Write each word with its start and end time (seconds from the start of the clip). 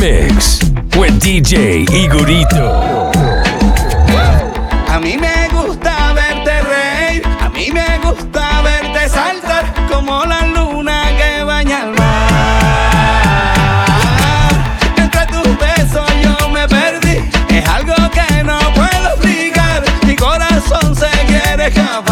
Mix 0.00 0.60
with 0.96 1.18
DJ 1.20 1.84
Igorito. 1.90 3.10
A 4.88 4.98
mí 5.00 5.16
me 5.16 5.48
gusta 5.48 6.12
verte 6.12 6.62
reír, 6.62 7.22
a 7.40 7.48
mí 7.48 7.70
me 7.72 7.98
gusta 7.98 8.62
verte 8.62 9.08
saltar 9.08 9.64
como 9.90 10.24
la 10.24 10.46
luna 10.46 11.02
que 11.16 11.42
baña 11.42 11.82
el 11.84 11.90
mar. 11.90 12.30
Entre 14.96 15.26
tus 15.26 15.58
besos 15.58 16.10
yo 16.22 16.48
me 16.50 16.66
perdí, 16.68 17.18
es 17.50 17.68
algo 17.68 17.94
que 18.10 18.44
no 18.44 18.58
puedo 18.74 19.08
explicar, 19.14 19.82
mi 20.06 20.14
corazón 20.14 20.94
se 20.94 21.10
quiere 21.26 21.68
escapar. 21.68 22.07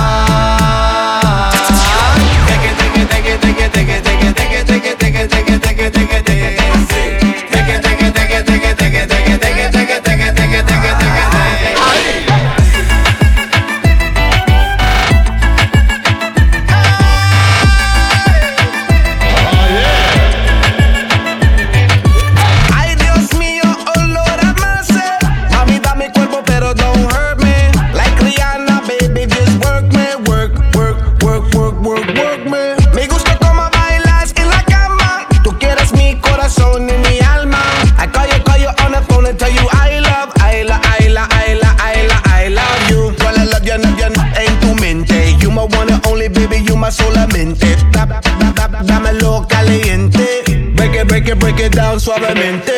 Suavemente. 52.06 52.75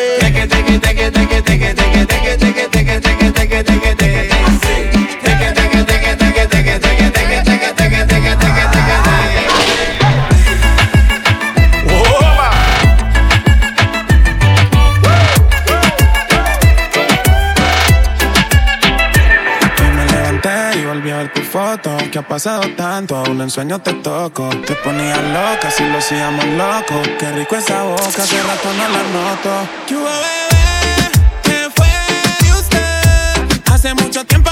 Pasado 22.38 22.71
tanto, 22.76 23.16
aún 23.16 23.41
en 23.41 23.50
sueño 23.50 23.81
te 23.81 23.93
toco. 23.94 24.49
Te 24.65 24.76
ponías 24.76 25.19
loca 25.19 25.72
si 25.72 25.82
lo 25.82 25.99
hacíamos 25.99 26.44
loco. 26.44 27.03
Qué 27.19 27.32
rico 27.32 27.56
esa 27.56 27.82
boca, 27.82 28.22
hace 28.22 28.41
rato 28.41 28.69
no 28.75 28.88
la 28.94 29.03
noto. 29.16 29.69
¿Qué 29.88 29.97
hubo, 29.97 30.04
bebé? 30.04 31.10
¿Qué 31.43 31.69
fue 31.75 31.88
de 32.41 32.53
usted? 32.53 33.72
Hace 33.72 33.93
mucho 33.94 34.25
tiempo 34.25 34.47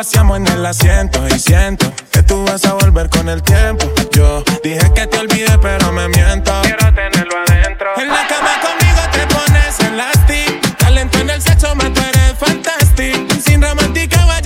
lo 0.00 0.02
hacíamos 0.02 0.38
en 0.38 0.46
el 0.46 0.64
asiento. 0.64 1.20
Y 1.28 1.38
siento 1.38 1.92
que 2.10 2.22
tú 2.22 2.42
vas 2.46 2.64
a 2.64 2.72
volver 2.72 3.10
con 3.10 3.28
el 3.28 3.42
tiempo. 3.42 3.84
Yo 4.12 4.42
dije 4.64 4.90
que 4.94 5.06
te 5.06 5.18
olvidé, 5.18 5.58
pero 5.60 5.92
me 5.92 6.08
miento. 6.08 6.52
Quiero 6.62 6.86
tenerlo 6.94 7.34
adentro. 7.46 7.90
En 7.98 8.08
la 8.08 8.26
cama 8.26 8.52
conmigo 8.62 9.00
te 9.12 9.26
pones 9.34 9.78
elastic. 9.80 10.76
Talento 10.78 11.18
en 11.18 11.28
el 11.28 11.42
sexo, 11.42 11.74
me 11.74 11.90
tú 11.90 12.00
eres 12.00 12.34
fantastic. 12.38 13.42
Sin 13.42 13.60
romántica, 13.60 14.22
a 14.22 14.40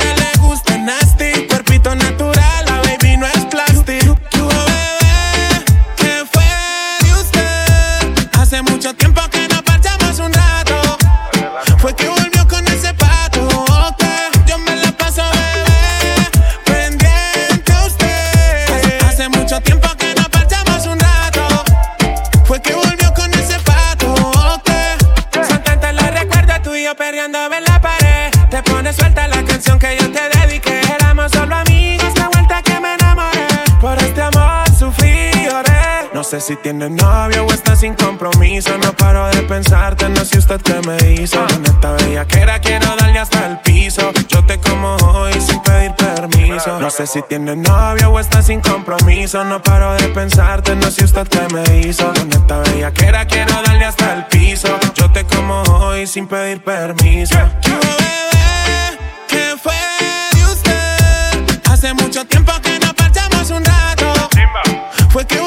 sé 36.41 36.55
si 36.55 36.57
tienes 36.57 36.91
novio 36.91 37.47
o 37.47 37.53
estás 37.53 37.81
sin 37.81 37.95
compromiso. 37.95 38.77
No 38.79 38.93
paro 38.93 39.29
de 39.29 39.43
pensarte, 39.43 40.09
no 40.09 40.25
sé 40.25 40.39
usted 40.39 40.61
qué 40.63 40.81
me 40.87 41.13
hizo. 41.13 41.39
En 41.55 41.65
esta 41.65 41.93
bella 41.93 42.25
que 42.27 42.41
era 42.41 42.59
quiero 42.59 42.87
darle 42.97 43.21
hasta 43.21 43.47
el 43.47 43.61
piso. 43.61 44.11
Yo 44.29 44.45
te 44.45 44.59
como 44.59 44.97
hoy 44.97 45.33
sin 45.41 45.61
pedir 45.63 45.93
permiso. 45.95 46.81
No 46.81 46.91
sé 46.91 47.07
si 47.07 47.23
tienes 47.23 47.57
novio 47.57 48.11
o 48.11 48.19
estás 48.19 48.47
sin 48.47 48.61
compromiso. 48.61 49.45
No 49.45 49.63
paro 49.63 49.95
de 49.95 50.09
pensarte, 50.09 50.75
no 50.75 50.91
sé 50.91 51.05
usted 51.05 51.29
qué 51.29 51.55
me 51.55 51.81
hizo. 51.81 52.13
En 52.17 52.33
esta 52.33 52.59
bella 52.59 52.91
que 52.93 53.07
era 53.07 53.25
quiero 53.27 53.55
darle 53.63 53.85
hasta 53.85 54.15
el 54.15 54.27
piso. 54.27 54.77
Yo 54.95 55.11
te 55.13 55.25
como 55.25 55.63
hoy 55.63 56.07
sin 56.07 56.27
pedir 56.27 56.65
permiso. 56.65 57.37
¿Qué 57.63 57.71
hubo, 57.71 57.81
bebé? 57.81 58.99
¿Qué 59.29 59.55
fue 59.63 59.75
de 60.33 60.45
usted? 60.47 61.71
Hace 61.71 61.95
mucho 61.95 62.25
tiempo 62.27 62.53
que 62.61 62.79
no 62.81 62.93
parchamos 62.95 63.51
un 63.51 63.65
rato. 63.65 63.85
Fue 65.11 65.25
que 65.25 65.41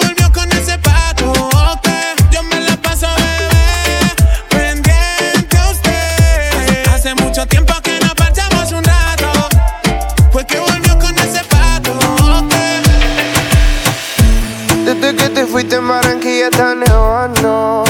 Barranquilla 16.37 16.49
está 16.49 16.75
nevando 16.75 17.83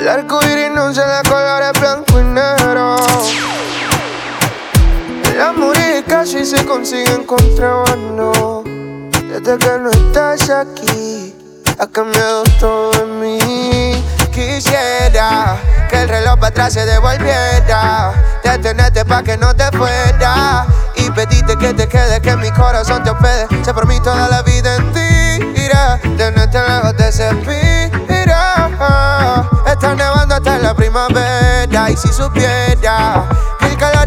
El 0.00 0.08
arco 0.08 0.40
iris 0.42 0.70
no 0.72 0.92
se 0.92 1.00
le 1.00 1.28
colores 1.28 1.72
blanco 1.80 2.20
y 2.20 2.24
negro. 2.24 2.96
El 5.30 5.40
amor 5.40 5.76
y 5.76 6.02
casi 6.02 6.44
se 6.44 6.64
consiguen 6.64 7.24
contrabando 7.24 8.64
Desde 8.64 9.58
que 9.58 9.78
no 9.78 9.90
estás 9.90 10.50
aquí 10.50 11.34
Ha 11.78 11.86
cambiado 11.86 12.42
todo 12.58 12.92
en 13.02 13.20
mí. 13.20 14.04
Quisiera 14.32 15.56
que 15.88 16.02
el 16.02 16.08
reloj 16.08 16.34
para 16.36 16.48
atrás 16.48 16.72
se 16.72 16.84
devolviera. 16.84 18.12
Detenerte 18.42 19.04
pa' 19.04 19.22
que 19.22 19.36
no 19.36 19.54
te 19.54 19.70
fuera. 19.76 20.66
Y 20.96 21.10
pedirte 21.10 21.56
que 21.56 21.74
te 21.74 21.88
quede, 21.88 22.20
que 22.20 22.36
mi 22.36 22.50
corazón 22.50 23.02
te 23.02 23.10
hospede. 23.10 23.46
Se 23.62 23.72
por 23.72 23.86
mí 23.86 24.00
toda 24.00 24.28
la 24.28 24.42
vida 24.42 24.76
en 24.76 24.92
ti 24.92 25.05
irá 25.66 25.98
Tenerte 26.16 26.58
lejos 26.58 26.96
de 26.96 27.08
ese 27.08 27.28
Está 29.66 29.94
nevando 29.94 30.34
hasta 30.34 30.58
la 30.58 30.74
primavera 30.74 31.90
Y 31.90 31.96
si 31.96 32.08
supiera 32.08 33.24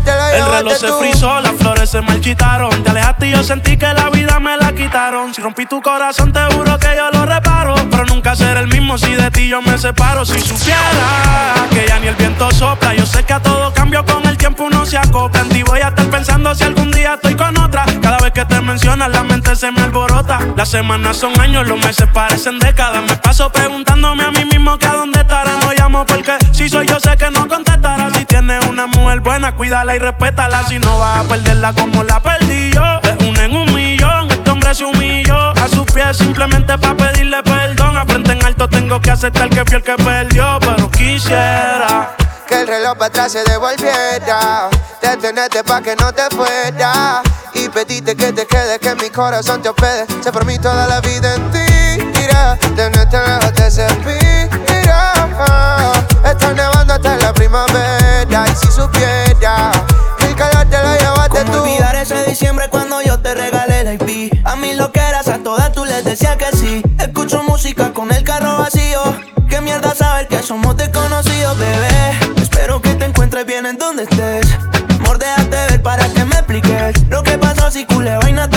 el 0.09 0.45
reloj 0.45 0.73
se 0.73 0.91
frizó, 0.93 1.39
las 1.41 1.53
flores 1.53 1.89
se 1.89 2.01
marchitaron. 2.01 2.83
Te 2.83 2.89
alejaste 2.89 3.27
y 3.27 3.31
yo 3.31 3.43
sentí 3.43 3.77
que 3.77 3.93
la 3.93 4.09
vida 4.09 4.39
me 4.39 4.57
la 4.57 4.73
quitaron. 4.73 5.33
Si 5.33 5.41
rompí 5.41 5.65
tu 5.65 5.81
corazón, 5.81 6.31
te 6.31 6.39
juro 6.53 6.77
que 6.77 6.87
yo 6.95 7.09
lo 7.11 7.25
reparo. 7.25 7.75
Pero 7.89 8.05
nunca 8.05 8.35
seré 8.35 8.61
el 8.61 8.67
mismo 8.67 8.97
si 8.97 9.13
de 9.13 9.29
ti 9.31 9.47
yo 9.47 9.61
me 9.61 9.77
separo. 9.77 10.25
Si 10.25 10.39
supiera 10.41 11.67
que 11.71 11.85
ya 11.87 11.99
ni 11.99 12.07
el 12.07 12.15
viento 12.15 12.49
sopla, 12.51 12.93
yo 12.93 13.05
sé 13.05 13.23
que 13.23 13.33
a 13.33 13.39
todo 13.41 13.73
cambio 13.73 14.05
con 14.05 14.25
el 14.27 14.37
tiempo 14.37 14.65
uno 14.65 14.85
se 14.85 14.97
acopla. 14.97 15.41
En 15.41 15.49
ti 15.49 15.63
voy 15.63 15.81
a 15.81 15.89
estar 15.89 16.05
pensando 16.07 16.53
si 16.55 16.63
algún 16.63 16.91
día 16.91 17.15
estoy 17.15 17.35
con 17.35 17.57
otra. 17.57 17.85
Cada 18.01 18.17
vez 18.19 18.31
que 18.31 18.45
te 18.45 18.59
mencionas, 18.61 19.09
la 19.09 19.23
mente 19.23 19.55
se 19.55 19.71
me 19.71 19.81
alborota. 19.81 20.39
Las 20.55 20.69
semanas 20.69 21.17
son 21.17 21.39
años, 21.39 21.67
los 21.67 21.77
meses 21.79 22.07
parecen 22.13 22.59
décadas. 22.59 23.03
Me 23.03 23.15
paso 23.17 23.51
preguntándome 23.51 24.23
a 24.23 24.31
mí 24.31 24.45
mismo 24.45 24.77
que 24.77 24.87
a 24.87 24.93
dónde 24.93 25.21
estará. 25.21 25.51
No 25.61 25.71
llamo 25.73 26.05
porque 26.05 26.33
si 26.51 26.69
soy 26.69 26.87
yo 26.87 26.99
sé 26.99 27.15
que 27.17 27.29
no 27.31 27.47
contestará. 27.47 28.09
Si 28.11 28.25
tienes 28.25 28.65
una 28.67 28.87
mujer 28.87 29.19
buena, 29.21 29.53
cuídala 29.53 29.95
y 29.95 29.98
respétala. 29.99 30.63
Si 30.67 30.79
no 30.79 30.97
vas 30.99 31.19
a 31.19 31.23
perderla 31.27 31.73
como 31.73 32.03
la 32.03 32.19
perdí 32.19 32.71
yo. 32.71 32.99
Es 33.03 33.27
una 33.27 33.45
en 33.45 33.55
un 33.55 33.73
millón, 33.73 34.31
este 34.31 34.49
hombre 34.49 34.73
se 34.73 34.85
humilló. 34.85 35.51
A 35.51 35.67
sus 35.67 35.85
pies 35.91 36.17
simplemente 36.17 36.77
para 36.77 36.95
pedirle 36.95 37.43
perdón. 37.43 37.97
A 37.97 38.05
frente 38.05 38.31
en 38.31 38.43
alto 38.43 38.67
tengo 38.67 38.99
que 38.99 39.11
aceptar 39.11 39.49
que 39.49 39.63
fui 39.65 39.75
el 39.75 39.83
que 39.83 39.95
perdió, 39.95 40.57
pero 40.61 40.89
quisiera 40.89 42.15
que 42.47 42.61
el 42.61 42.67
reloj 42.67 42.97
para 42.97 43.05
atrás 43.07 43.31
se 43.31 43.43
devolviera. 43.43 44.69
Detenerte 45.01 45.63
pa' 45.63 45.81
que 45.81 45.95
no 45.95 46.11
te 46.11 46.23
fuera. 46.35 47.21
Y 47.53 47.69
pediste 47.69 48.15
que 48.15 48.31
te 48.31 48.45
quede, 48.47 48.79
que 48.79 48.95
mi 48.95 49.09
corazón 49.09 49.61
te 49.61 49.69
hospede. 49.69 50.05
Se 50.21 50.31
por 50.31 50.45
mí 50.45 50.57
toda 50.57 50.87
la 50.87 50.99
vida 51.01 51.35
en 51.35 51.51
ti. 51.51 52.03
Mira, 52.15 52.57
tenerte 52.75 53.17
lejos 53.17 53.53
te 53.53 53.69
servirá. 53.69 55.13
Está 56.23 56.53
nevando 56.53 56.93
hasta 56.93 57.17
la 57.17 57.33
primavera. 57.33 58.45
Y 58.47 58.55
si 58.55 58.71
supiera, 58.71 59.28
decía 66.09 66.35
que 66.37 66.57
sí. 66.57 66.81
Escucho 66.97 67.43
música 67.43 67.93
con 67.93 68.11
el 68.11 68.23
carro 68.23 68.57
vacío. 68.57 69.01
Qué 69.47 69.61
mierda 69.61 69.93
saber 69.93 70.27
que 70.27 70.41
somos 70.41 70.75
desconocidos, 70.75 71.57
bebé. 71.57 72.41
Espero 72.41 72.81
que 72.81 72.95
te 72.95 73.05
encuentres 73.05 73.45
bien 73.45 73.65
en 73.67 73.77
donde 73.77 74.03
estés. 74.03 74.47
Amor, 74.99 75.19
déjate 75.19 75.57
ver 75.69 75.81
para 75.81 76.07
que 76.09 76.25
me 76.25 76.35
expliques 76.35 77.07
Lo 77.09 77.23
que 77.23 77.37
pasó 77.37 77.71
si 77.71 77.85
culé 77.85 78.17
vaina 78.17 78.49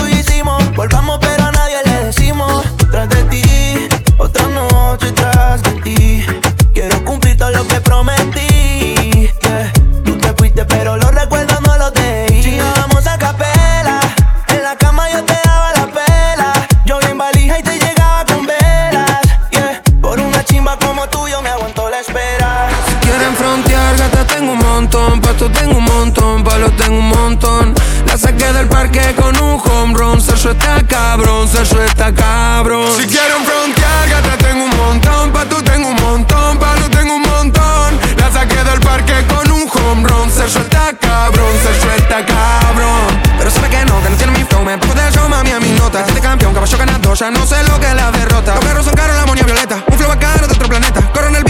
espera 22.02 22.68
Quieren 23.00 23.34
frontear, 23.36 23.96
gata 23.96 24.24
tengo 24.26 24.52
un 24.52 24.58
montón. 24.58 25.20
Pasto 25.20 25.50
tengo 25.50 25.76
un 25.76 25.84
montón, 25.84 26.42
palos 26.42 26.74
tengo 26.76 26.98
un 26.98 27.08
montón. 27.08 27.74
La 28.06 28.16
saqué 28.16 28.52
del 28.52 28.68
parque 28.68 29.14
con 29.16 29.36
un 29.40 29.60
home 29.60 29.94
run. 29.94 30.20
Sergio 30.20 30.52
está 30.52 30.82
cabrón, 30.86 31.48
Sergio 31.48 31.82
está 31.82 32.12
cabrón. 32.12 32.88
Si 32.96 33.06
quieren 33.06 33.44
frontear, 33.44 34.08
gata 34.08 34.36
tengo 34.38 34.64
un 34.64 34.76
montón. 34.76 35.32
Pasto 35.32 35.62
tengo 35.62 35.88
un 35.88 35.96
montón, 35.96 36.58
palos 36.58 36.90
tengo 36.90 37.16
un 37.16 37.22
montón. 37.22 37.98
La 38.16 38.30
saqué 38.30 38.62
del 38.64 38.80
parque 38.80 39.14
con 39.28 39.50
un 39.50 39.68
home 39.68 40.08
run. 40.08 40.30
Sergio 40.30 40.62
está 40.62 40.92
cabrón, 40.98 41.52
Sergio 41.62 41.90
está 41.98 42.24
cabrón. 42.24 43.20
Pero 43.36 43.50
sabe 43.50 43.68
que 43.68 43.84
no, 43.84 44.02
que 44.02 44.10
no 44.10 44.16
tiene 44.16 44.32
mi 44.38 44.44
flow. 44.44 44.64
Me 44.64 44.78
pongo 44.78 44.94
de 44.94 45.10
show, 45.12 45.28
mami, 45.28 45.50
a 45.50 45.60
mi 45.60 45.70
nota. 45.72 46.00
Este 46.06 46.20
campeón, 46.20 46.54
caballo 46.54 46.78
ganador, 46.78 47.16
ya 47.16 47.30
no 47.30 47.44
sé 47.46 47.62
lo 47.64 47.78
que 47.78 47.88
es 47.88 47.94
la 47.94 48.10
derrota. 48.10 48.54
Los 48.54 48.64
carros 48.64 48.84
son 48.86 48.94
caros, 48.94 49.16
la 49.16 49.26
monia 49.26 49.44
violeta. 49.44 49.82
Un 49.86 49.98
flow 49.98 50.08
bacano 50.08 50.46
de 50.46 50.54
otro 50.54 50.68
planeta. 50.68 51.00
Corro 51.12 51.28
en 51.28 51.36
el 51.36 51.44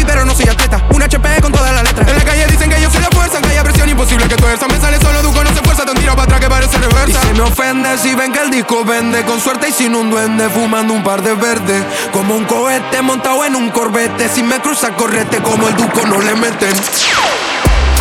Un 0.90 1.02
HP 1.02 1.40
con 1.40 1.50
toda 1.50 1.72
la 1.72 1.82
letra 1.82 2.04
En 2.08 2.16
la 2.16 2.24
calle 2.24 2.46
dicen 2.46 2.70
que 2.70 2.80
yo 2.80 2.90
soy 2.90 3.00
la 3.00 3.10
fuerza 3.10 3.38
En 3.38 3.44
haya 3.46 3.64
presión, 3.64 3.88
imposible 3.88 4.28
que 4.28 4.36
tuerza. 4.36 4.66
Me 4.68 4.78
sale 4.78 4.98
solo, 5.00 5.22
Duco 5.22 5.42
no 5.42 5.50
se 5.52 5.60
fuerza 5.62 5.84
Te 5.84 5.92
tiro 5.94 6.12
para 6.12 6.24
atrás 6.24 6.40
que 6.40 6.48
parece 6.48 6.78
reversa. 6.78 7.08
Y 7.08 7.26
se 7.26 7.34
me 7.34 7.40
ofende 7.42 7.98
si 7.98 8.14
ven 8.14 8.32
que 8.32 8.40
el 8.40 8.50
disco 8.50 8.84
vende 8.84 9.24
Con 9.24 9.40
suerte 9.40 9.68
y 9.68 9.72
sin 9.72 9.94
un 9.94 10.10
duende 10.10 10.48
Fumando 10.50 10.94
un 10.94 11.02
par 11.02 11.22
de 11.22 11.34
verdes 11.34 11.84
Como 12.12 12.36
un 12.36 12.44
cohete 12.44 13.02
montado 13.02 13.44
en 13.44 13.56
un 13.56 13.70
corbete 13.70 14.28
Si 14.28 14.42
me 14.42 14.60
cruza, 14.60 14.90
correte 14.94 15.38
Como 15.38 15.68
el 15.68 15.76
Duco 15.76 16.06
no 16.06 16.20
le 16.20 16.34
meten 16.34 16.72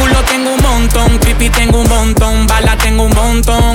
Culo 0.02 0.24
tengo 0.24 0.56
un 0.56 0.62
montón, 0.64 1.20
creepy 1.20 1.50
tengo 1.50 1.82
un 1.82 1.88
montón, 1.88 2.48
bala 2.48 2.76
tengo 2.78 3.04
un 3.04 3.14
montón. 3.14 3.74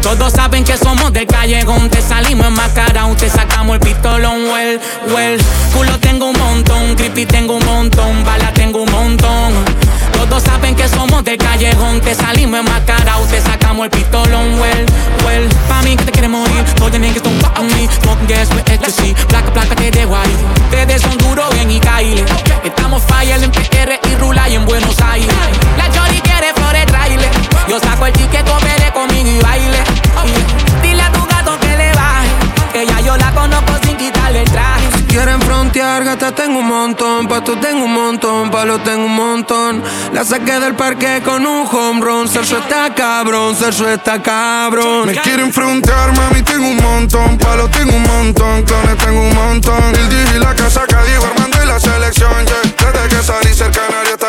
Todos 0.00 0.32
saben 0.32 0.62
que 0.62 0.76
somos 0.76 1.12
del 1.12 1.26
callejón, 1.26 1.90
te 1.90 2.00
salimos 2.00 2.46
enmascarados, 2.46 3.16
te 3.16 3.28
sacamos 3.28 3.74
el 3.74 3.80
pistolón, 3.80 4.44
well, 4.44 4.80
well. 5.12 5.40
Culo 5.74 5.98
tengo 5.98 6.26
un 6.26 6.38
montón, 6.38 6.94
creepy 6.94 7.26
tengo 7.26 7.56
un 7.56 7.64
montón, 7.64 8.24
bala 8.24 8.52
tengo 8.54 8.82
un 8.82 8.92
montón. 8.92 9.75
Todos 10.16 10.42
saben 10.42 10.74
que 10.74 10.88
somos 10.88 11.22
del 11.24 11.36
callejón, 11.36 12.00
te 12.00 12.14
salimos 12.14 12.60
enmascarados, 12.60 13.28
te 13.28 13.40
sacamos 13.40 13.84
el 13.84 13.90
pistolón, 13.90 14.58
well, 14.58 14.86
well. 15.26 15.48
Pa' 15.68 15.82
mí 15.82 15.94
que 15.96 16.04
te 16.04 16.12
quiere 16.12 16.28
morir, 16.28 16.64
todos 16.76 16.92
the 16.92 16.98
niggas 16.98 17.22
don't 17.22 17.38
fuck 17.40 17.58
with 17.58 17.72
me. 17.74 17.86
Smoking 18.00 18.26
gas 18.26 18.48
with 18.50 18.68
ecstasy, 18.70 19.14
placa, 19.28 19.52
placa, 19.52 19.74
te 19.76 19.90
dejo 19.90 20.16
ahí. 20.16 20.36
Ustedes 20.64 21.02
son 21.02 21.18
duros, 21.18 21.48
ven 21.50 21.70
y 21.70 21.80
caile. 21.80 22.24
Estamos 22.64 23.02
fire 23.04 23.42
en 23.42 23.50
PR 23.50 24.00
y 24.10 24.14
Rula 24.16 24.48
y 24.48 24.54
en 24.54 24.64
Buenos 24.64 24.98
Aires. 25.00 25.28
La 25.76 25.84
Jory 25.84 26.20
quiere 26.20 26.52
flores 26.54 26.86
trailer. 26.86 27.30
Yo 27.68 27.78
saco 27.78 28.06
el 28.06 28.12
ticket, 28.14 28.48
coopere 28.48 28.90
conmigo 28.92 29.28
y 29.28 29.38
baile. 29.42 29.75
Quieren 35.16 35.40
frontear, 35.40 36.04
gata 36.04 36.30
tengo 36.32 36.58
un 36.58 36.68
montón, 36.68 37.26
pasto 37.26 37.58
tengo 37.58 37.86
un 37.86 37.94
montón, 37.94 38.50
palo 38.50 38.78
tengo 38.80 39.06
un 39.06 39.16
montón. 39.16 39.82
La 40.12 40.22
saqué 40.22 40.60
del 40.60 40.74
parque 40.74 41.22
con 41.24 41.46
un 41.46 41.66
home 41.66 42.02
run, 42.02 42.28
Sergio 42.28 42.58
está 42.58 42.94
cabrón, 42.94 43.56
Sergio 43.56 43.88
está 43.88 44.22
cabrón. 44.22 45.06
Me 45.06 45.14
quieren 45.14 45.54
frontear, 45.54 46.12
mami, 46.14 46.42
tengo 46.42 46.68
un 46.68 46.76
montón, 46.76 47.38
palo 47.38 47.66
tengo 47.70 47.96
un 47.96 48.02
montón, 48.02 48.62
clones 48.64 48.98
tengo 48.98 49.22
un 49.22 49.34
montón. 49.34 49.94
El 49.94 50.06
DJ 50.10 50.38
la 50.38 50.54
casa 50.54 50.84
Diego 51.06 51.24
Armando 51.24 51.64
y 51.64 51.66
la 51.66 51.80
selección, 51.80 52.44
yeah. 52.44 52.92
Desde 52.92 53.08
que 53.08 53.22
salí 53.22 53.54
cerca 53.54 53.80
canario. 53.88 54.25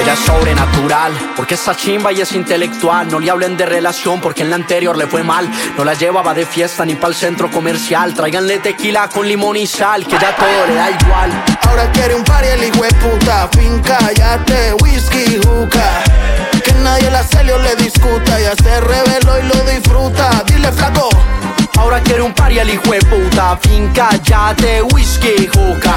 Ella 0.00 0.14
es 0.14 0.20
sobrenatural, 0.20 1.12
porque 1.36 1.54
esa 1.54 1.76
chimba 1.76 2.10
y 2.10 2.22
es 2.22 2.32
intelectual. 2.32 3.08
No 3.08 3.20
le 3.20 3.30
hablen 3.30 3.58
de 3.58 3.66
relación, 3.66 4.18
porque 4.20 4.42
en 4.42 4.48
la 4.48 4.56
anterior 4.56 4.96
le 4.96 5.06
fue 5.06 5.22
mal. 5.22 5.46
No 5.76 5.84
la 5.84 5.92
llevaba 5.92 6.32
de 6.32 6.46
fiesta 6.46 6.86
ni 6.86 6.94
pa'l 6.94 7.14
centro 7.14 7.50
comercial. 7.50 8.14
Tráiganle 8.14 8.60
tequila 8.60 9.08
con 9.08 9.28
limón 9.28 9.56
y 9.56 9.66
sal, 9.66 10.06
que 10.06 10.18
ya 10.18 10.34
todo 10.36 10.66
le 10.68 10.74
da 10.74 10.90
igual. 10.90 11.44
Ahora 11.68 11.92
quiere 11.92 12.14
un 12.14 12.24
party 12.24 12.48
el 12.48 12.64
hijo 12.64 12.82
de 12.82 12.92
puta 12.94 13.48
Finca, 13.52 13.98
yate, 14.12 14.74
whisky, 14.82 15.38
juca 15.44 16.02
Que 16.64 16.72
nadie 16.82 17.10
la 17.10 17.22
celio 17.22 17.58
le 17.58 17.76
discuta 17.76 18.40
Ya 18.40 18.56
se 18.56 18.80
reveló 18.80 19.38
y 19.38 19.42
lo 19.42 19.70
disfruta 19.70 20.42
Dile 20.46 20.72
flaco 20.72 21.08
Ahora 21.78 22.00
quiere 22.00 22.22
un 22.22 22.34
party 22.34 22.58
el 22.58 22.70
hijo 22.70 22.90
de 22.90 23.00
puta. 23.00 23.56
Finca, 23.56 24.10
yate, 24.22 24.82
whisky, 24.82 25.46
juca. 25.46 25.94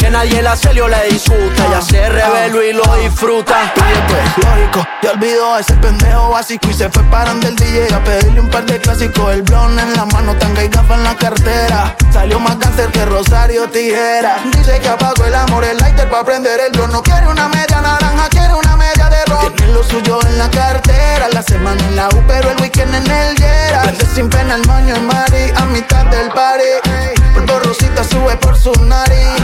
Que 0.00 0.10
nadie 0.10 0.40
la 0.40 0.56
celio 0.56 0.88
le 0.88 1.10
discuta. 1.10 1.68
Ya 1.70 1.82
se 1.82 2.08
reveló 2.08 2.62
y 2.62 2.72
lo 2.72 2.96
disfruta. 2.96 3.70
Y 3.76 4.10
pues, 4.10 4.46
lógico, 4.46 4.88
ya 5.02 5.10
olvidó 5.10 5.54
a 5.54 5.60
ese 5.60 5.74
pendejo 5.74 6.30
básico 6.30 6.68
Y 6.70 6.72
se 6.72 6.88
fue 6.88 7.02
parando 7.04 7.46
el 7.46 7.54
DJ 7.54 7.94
a 7.94 8.02
pedirle 8.02 8.40
un 8.40 8.48
par 8.48 8.64
de 8.64 8.78
clásicos. 8.78 9.34
El 9.34 9.42
blon 9.42 9.78
en 9.78 9.92
la 9.92 10.06
mano, 10.06 10.34
tanga 10.36 10.64
y 10.64 10.68
gafa 10.68 10.94
en 10.94 11.04
la 11.04 11.14
cartera. 11.14 11.94
Salió 12.14 12.40
más 12.40 12.56
cáncer 12.56 12.90
que 12.90 13.04
Rosario 13.04 13.68
Tijera. 13.68 14.38
Dice 14.44 14.80
que 14.80 14.88
apagó 14.88 15.22
el 15.26 15.34
amor, 15.34 15.64
el 15.64 15.76
lighter 15.76 16.08
pa' 16.08 16.24
prender 16.24 16.58
el 16.60 16.72
blon. 16.72 16.90
No 16.92 17.02
quiere 17.02 17.28
una 17.28 17.48
media 17.48 17.82
naranja, 17.82 18.28
quiere 18.30 18.54
una 18.54 18.76
media 18.76 19.06
de 19.10 19.24
ron. 19.26 19.54
Tiene 19.54 19.74
lo 19.74 19.84
suyo 19.84 20.18
en 20.26 20.38
la 20.38 20.50
cartera 20.50 21.28
La 21.30 21.42
semana 21.42 21.82
en 21.88 21.96
la 21.96 22.08
U, 22.08 22.24
pero 22.26 22.50
el 22.50 22.58
weekend 22.58 22.94
en 22.94 23.10
el 23.10 23.36
Yera. 23.36 23.82
Prende 23.82 24.06
sin 24.14 24.30
pena 24.30 24.54
el 24.54 24.66
moño 24.66 24.96
en 24.96 25.06
Mari 25.06 25.52
A 25.56 25.66
mitad 25.66 26.06
del 26.06 26.30
party 26.30 27.19
Polvo 27.34 27.58
rosita 27.60 28.04
sube 28.04 28.36
por 28.36 28.56
su 28.56 28.72
nariz 28.84 29.40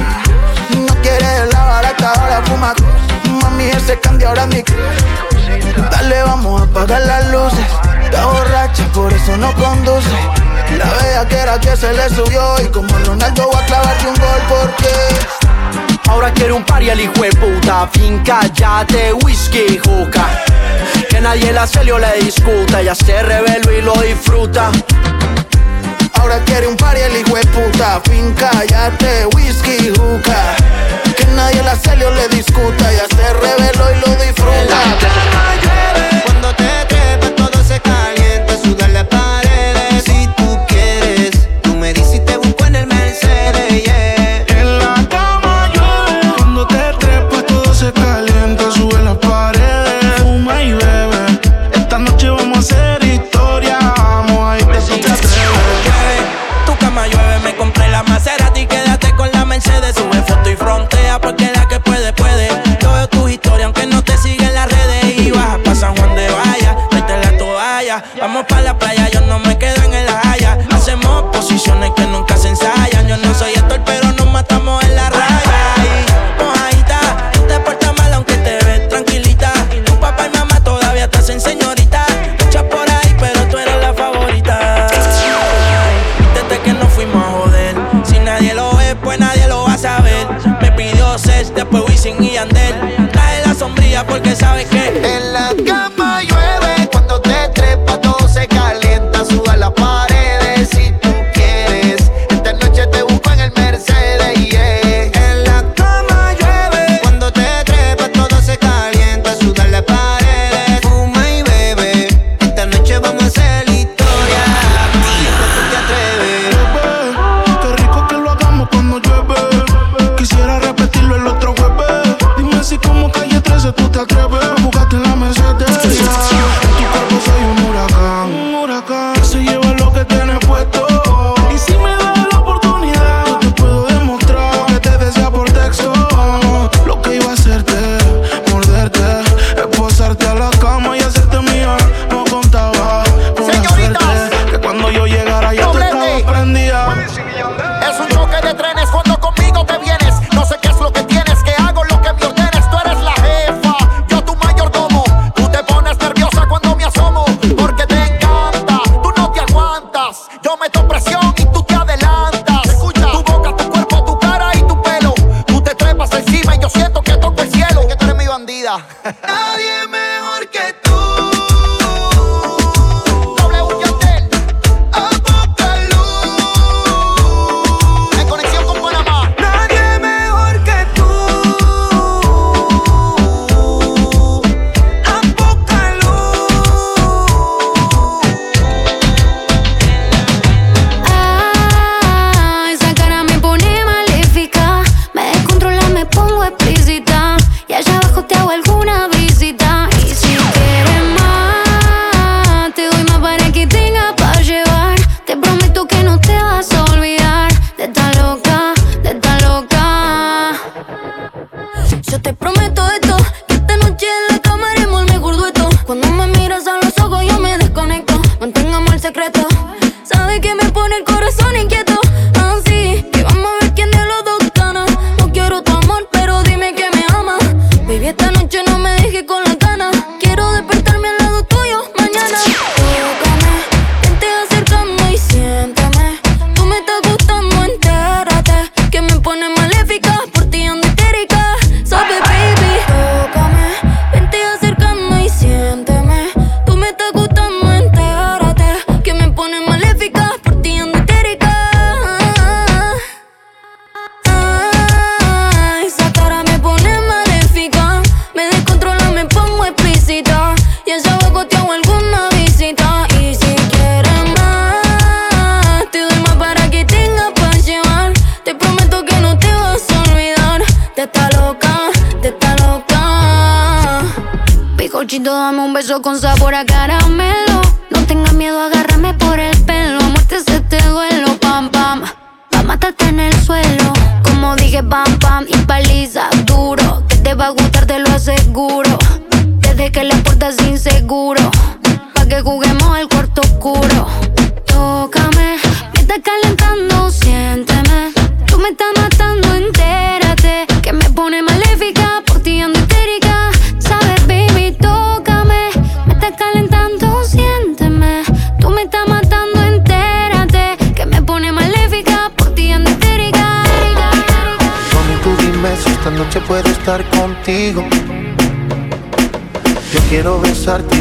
No 0.86 0.94
quiere 1.02 1.46
la 1.52 1.64
barata, 1.64 2.12
ahora 2.12 2.42
fuma 2.44 2.74
Mami, 3.42 3.64
ese 3.64 3.98
candy 4.00 4.24
ahora 4.24 4.46
mi 4.46 4.62
Dale, 5.90 6.22
vamos 6.22 6.60
a 6.60 6.64
apagar 6.64 7.02
las 7.02 7.30
luces 7.30 7.66
Está 8.04 8.26
borracha, 8.26 8.84
por 8.92 9.12
eso 9.12 9.36
no 9.36 9.52
conduce 9.54 10.08
La 10.78 10.92
vea 11.02 11.28
que 11.28 11.36
era 11.36 11.60
que 11.60 11.76
se 11.76 11.92
le 11.92 12.08
subió 12.10 12.60
Y 12.62 12.68
como 12.68 12.88
Ronaldo 13.04 13.50
va 13.52 13.60
a 13.60 13.66
clavarse 13.66 14.08
un 14.08 14.14
gol 14.14 14.40
porque 14.48 15.46
Ahora 16.08 16.32
quiere 16.32 16.52
un 16.52 16.64
party 16.64 16.90
el 16.90 17.00
hijo 17.00 17.22
de 17.22 17.30
puta. 17.30 17.88
Finca, 17.92 18.40
yate, 18.54 19.12
whisky, 19.12 19.78
juca. 19.78 20.24
Que 21.10 21.20
nadie 21.20 21.52
la 21.52 21.66
celio 21.66 21.98
le 21.98 22.12
discuta. 22.20 22.80
Ya 22.80 22.94
se 22.94 23.22
reveló 23.22 23.72
y 23.72 23.82
lo 23.82 23.92
disfruta 23.94 24.70
ahora 26.26 26.44
quiere 26.44 26.66
un 26.66 26.76
party 26.76 27.00
el 27.00 27.16
hijo 27.18 27.36
de 27.36 27.46
puta. 27.46 28.00
Finca, 28.04 28.50
yate, 28.68 29.26
whisky, 29.34 29.92
juca. 29.96 30.56
Que 31.16 31.24
nadie 31.36 31.62
la 31.62 31.76
celio 31.76 32.10
le 32.10 32.28
discuta, 32.28 32.92
ya 32.92 33.06
se 33.14 33.32
reveló 33.32 33.92
y 33.92 34.00
lo 34.00 34.16
disfruta. 34.24 34.76
La 34.76 36.22
cuando 36.24 36.54
te 36.54 36.84
trepas 36.88 37.34
todo 37.36 37.64
se 37.64 37.80
calienta, 37.80 38.56
sudar 38.62 38.90
la 38.90 39.08
paz. 39.08 39.25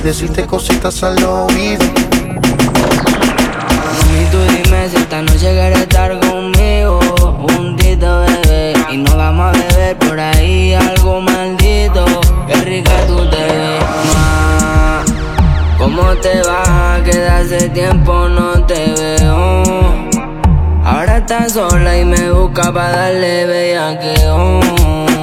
decirte 0.06 0.46
cositas 0.46 1.02
al 1.02 1.18
oído. 1.24 1.84
Mami, 3.98 4.26
tú 4.32 4.38
dime 4.44 4.88
si 4.88 4.98
esta 4.98 5.24
noche 5.24 5.52
quieres 5.52 5.80
estar 5.80 6.20
conmigo. 6.20 7.00
un 7.22 7.48
Juntito, 7.50 8.22
bebé, 8.22 8.74
y 8.92 8.98
no 8.98 9.18
vamos 9.18 9.48
a 9.48 9.52
beber 9.68 9.98
por 9.98 10.20
ahí 10.20 10.76
algo 10.76 11.22
maldito. 11.22 12.06
Qué 12.48 12.54
rica 12.54 12.92
tú 13.08 13.28
te 13.32 13.36
ves, 13.36 13.84
ma. 14.14 15.04
¿Cómo 15.80 16.16
te 16.22 16.40
va? 16.44 17.02
Que 17.04 17.18
de 17.18 17.28
hace 17.28 17.70
tiempo 17.70 18.30
no 18.30 18.64
te 18.68 18.94
veo. 18.94 19.64
Ahora 20.84 21.18
estás 21.18 21.54
sola 21.54 21.98
y 21.98 22.06
me 22.06 22.30
busca 22.30 22.72
para 22.72 22.92
darle 22.92 23.46
bellaqueo. 23.48 25.15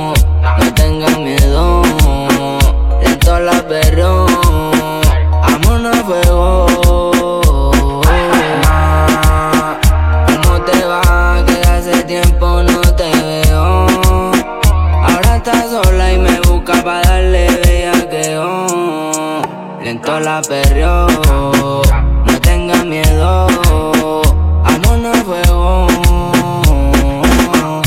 la 20.01 20.41
perrió. 20.49 21.07
No 22.27 22.41
tenga 22.41 22.83
miedo, 22.85 23.47
vámonos 24.65 25.19
a 25.19 25.25
fuego. 25.25 25.87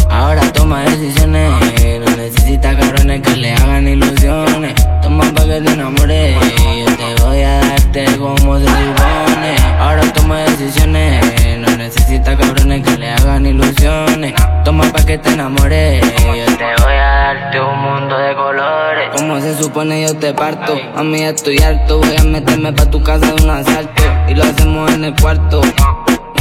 Ahora 0.09 0.41
toma 0.53 0.81
decisiones, 0.83 1.51
no 1.99 2.15
necesita 2.15 2.77
cabrones 2.77 3.21
que 3.21 3.35
le 3.35 3.53
hagan 3.53 3.87
ilusiones. 3.87 4.75
Toma 5.01 5.23
pa' 5.33 5.45
que 5.45 5.61
te 5.61 5.71
enamores, 5.73 6.35
yo 6.77 6.95
te 6.95 7.23
voy 7.23 7.41
a 7.41 7.59
darte 7.59 8.05
como 8.17 8.59
se 8.59 8.65
supone. 8.65 9.55
Ahora 9.79 10.01
toma 10.13 10.39
decisiones, 10.41 11.25
no 11.59 11.75
necesita 11.75 12.37
cabrones 12.37 12.83
que 12.83 12.97
le 12.97 13.11
hagan 13.11 13.45
ilusiones. 13.47 14.33
Toma 14.63 14.83
pa' 14.91 15.05
que 15.05 15.17
te 15.17 15.33
enamores, 15.33 16.01
yo 16.01 16.45
te 16.57 16.83
voy 16.83 16.93
a 16.93 16.94
un 17.59 17.79
mundo 17.79 18.17
de 18.17 18.35
colores. 18.35 19.09
Como 19.15 19.39
se 19.39 19.55
supone 19.55 20.01
yo 20.01 20.17
te 20.17 20.33
parto. 20.33 20.75
A 20.95 21.03
mí 21.03 21.21
estoy 21.21 21.57
harto, 21.59 21.99
voy 21.99 22.15
a 22.17 22.23
meterme 22.23 22.73
pa' 22.73 22.85
tu 22.85 23.01
casa 23.01 23.33
de 23.33 23.43
un 23.43 23.49
asalto. 23.49 24.03
Y 24.27 24.35
lo 24.35 24.43
hacemos 24.43 24.91
en 24.91 25.05
el 25.05 25.15
cuarto. 25.15 25.61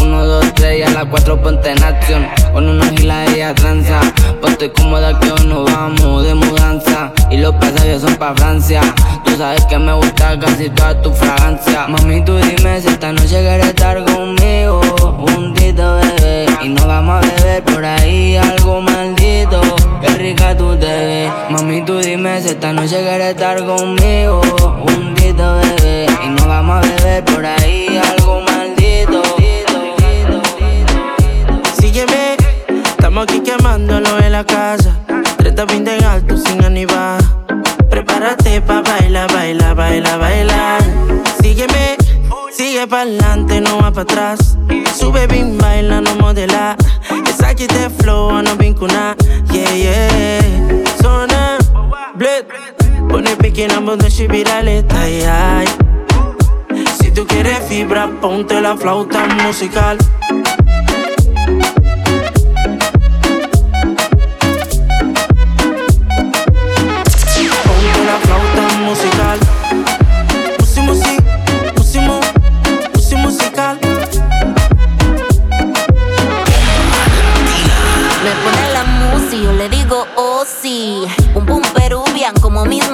Uno, 0.00 0.24
dos, 0.26 0.52
tres 0.54 0.80
y 0.80 0.82
a 0.82 0.90
las 0.90 1.04
cuatro 1.06 1.40
ponte 1.40 1.70
en 1.70 1.82
acción. 1.82 2.26
Con 2.52 2.68
una 2.68 2.86
gila 2.90 3.24
ella 3.26 3.54
tranza. 3.54 4.00
Ponte 4.40 4.72
cómoda 4.72 5.18
que 5.20 5.30
hoy 5.30 5.46
nos 5.46 5.70
vamos 5.70 6.24
de 6.24 6.34
mudanza. 6.34 7.12
Y 7.30 7.38
los 7.38 7.54
pasajes 7.56 8.02
son 8.02 8.16
pa' 8.16 8.34
Francia. 8.34 8.80
Tú 9.24 9.36
sabes 9.36 9.64
que 9.66 9.78
me 9.78 9.92
gusta 9.92 10.38
casi 10.38 10.68
toda 10.70 11.00
tu 11.00 11.12
fragancia. 11.12 11.86
Mami, 11.88 12.24
tú 12.24 12.36
dime 12.36 12.80
si 12.80 12.88
esta 12.88 13.12
noche 13.12 13.40
quieres 13.40 13.66
estar 13.66 14.04
conmigo. 14.04 14.80
Juntito, 15.00 15.96
bebé. 15.96 16.53
Y 16.64 16.68
nos 16.70 16.86
vamos 16.86 17.22
a 17.22 17.28
beber 17.28 17.62
por 17.62 17.84
ahí 17.84 18.36
algo 18.36 18.80
maldito. 18.80 19.60
Qué 20.00 20.08
rica 20.14 20.56
tú 20.56 20.74
te 20.78 20.86
ves. 20.86 21.32
Mami, 21.50 21.82
tú 21.84 21.98
dime 21.98 22.40
si 22.40 22.48
esta 22.48 22.72
noche 22.72 23.02
quieres 23.02 23.34
estar 23.34 23.62
conmigo. 23.66 24.40
Juntito, 24.80 25.56
bebé. 25.56 26.06
Y 26.24 26.28
nos 26.30 26.46
vamos 26.46 26.82
a 26.82 26.88
beber 26.88 27.22
por 27.26 27.44
ahí 27.44 28.00
algo 28.12 28.40
maldito. 28.40 29.22
Sígueme, 31.78 32.36
estamos 32.86 33.24
aquí 33.24 33.40
quemándolo 33.40 34.18
en 34.20 34.32
la 34.32 34.44
casa. 34.44 34.98
Treta 35.36 35.66
bien 35.66 35.84
de 35.84 36.02
alto 36.02 36.38
sin 36.38 36.64
animar. 36.64 37.22
Prepárate 37.90 38.62
pa' 38.62 38.80
bailar, 38.80 39.30
bailar, 39.30 39.74
bailar, 39.74 40.18
bailar. 40.18 40.83
Sigue 42.74 42.88
pa'lante, 42.88 43.60
no 43.60 43.76
va 43.76 43.92
para 43.92 44.02
atrás. 44.02 44.58
Sube 44.98 45.28
bien, 45.28 45.56
baila, 45.58 46.00
no 46.00 46.16
modela. 46.16 46.76
Esa 47.24 47.50
aquí 47.50 47.68
te 47.68 47.88
flow, 47.88 48.42
no 48.42 48.56
vincuna. 48.56 49.14
Yeah, 49.52 49.76
yeah. 49.76 50.84
Zona, 51.00 51.56
bled. 52.16 52.46
Pone 53.08 53.36
pique 53.36 53.66
en 53.66 53.70
ambos 53.70 53.98
de 53.98 54.26
virales, 54.26 54.84
ay, 54.90 55.22
ay. 55.22 55.66
Si 57.00 57.12
tú 57.12 57.24
quieres 57.28 57.60
fibra, 57.68 58.10
ponte 58.20 58.60
la 58.60 58.76
flauta 58.76 59.24
musical. 59.44 59.96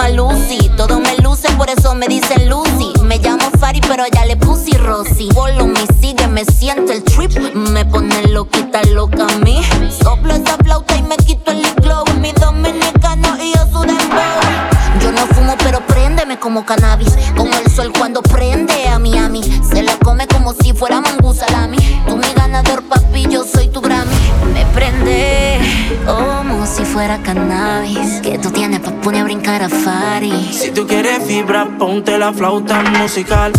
Misma 0.01 0.09
Lucy. 0.09 0.71
Todo 0.77 1.01
me 1.01 1.17
luce, 1.19 1.49
por 1.57 1.69
eso 1.69 1.95
me 1.95 2.07
dicen 2.07 2.49
Lucy. 2.49 2.93
Me 3.03 3.19
llamo 3.19 3.51
Fari, 3.59 3.81
pero 3.81 4.05
ya 4.13 4.25
le 4.25 4.37
puse 4.37 4.77
Rosy. 4.79 5.29
Follow 5.33 5.67
me, 5.67 5.87
sigue, 6.01 6.27
me 6.29 6.45
siento 6.45 6.93
el 6.93 7.03
trip. 7.03 7.33
Me 7.55 7.85
pone 7.85 8.23
loquita, 8.29 8.83
loca 8.93 9.27
a 9.29 9.39
mí. 9.39 9.63
Soplo 10.03 10.35
esa 10.35 10.57
flauta 10.59 10.97
y 10.97 11.03
me 11.03 11.17
quito 11.17 11.51
el 11.51 11.63
glow. 11.77 12.05
Mi 12.21 12.33
dominicano 12.33 13.37
y 13.43 13.53
yo 13.55 13.67
su. 13.67 13.81
Yo 15.01 15.13
no 15.13 15.27
fumo, 15.29 15.55
pero 15.59 15.81
préndeme 15.87 16.39
como 16.39 16.65
cannabis. 16.65 17.17
Como 17.37 17.53
el 17.55 17.71
sol 17.71 17.93
cuando 17.97 18.23
prende 18.23 18.89
a 18.89 18.99
Miami. 18.99 19.43
Se 19.63 19.83
la 19.83 19.97
come 19.99 20.27
como 20.27 20.53
si 20.55 20.73
fuera 20.73 21.01
mangú 21.01 21.20
fuera 26.93 27.19
cannabis. 27.19 28.21
Que 28.23 28.39
tú 28.39 28.51
tienes 28.51 28.81
pa' 28.81 28.93
poner 29.03 29.23
a 29.23 29.25
brincar 29.25 29.63
a 29.63 29.69
Fari. 29.69 30.33
Si 30.53 30.71
tú 30.71 30.87
quieres 30.87 31.25
fibra, 31.25 31.67
ponte 31.79 32.19
la 32.19 32.33
flauta 32.33 32.83
musical. 32.83 33.53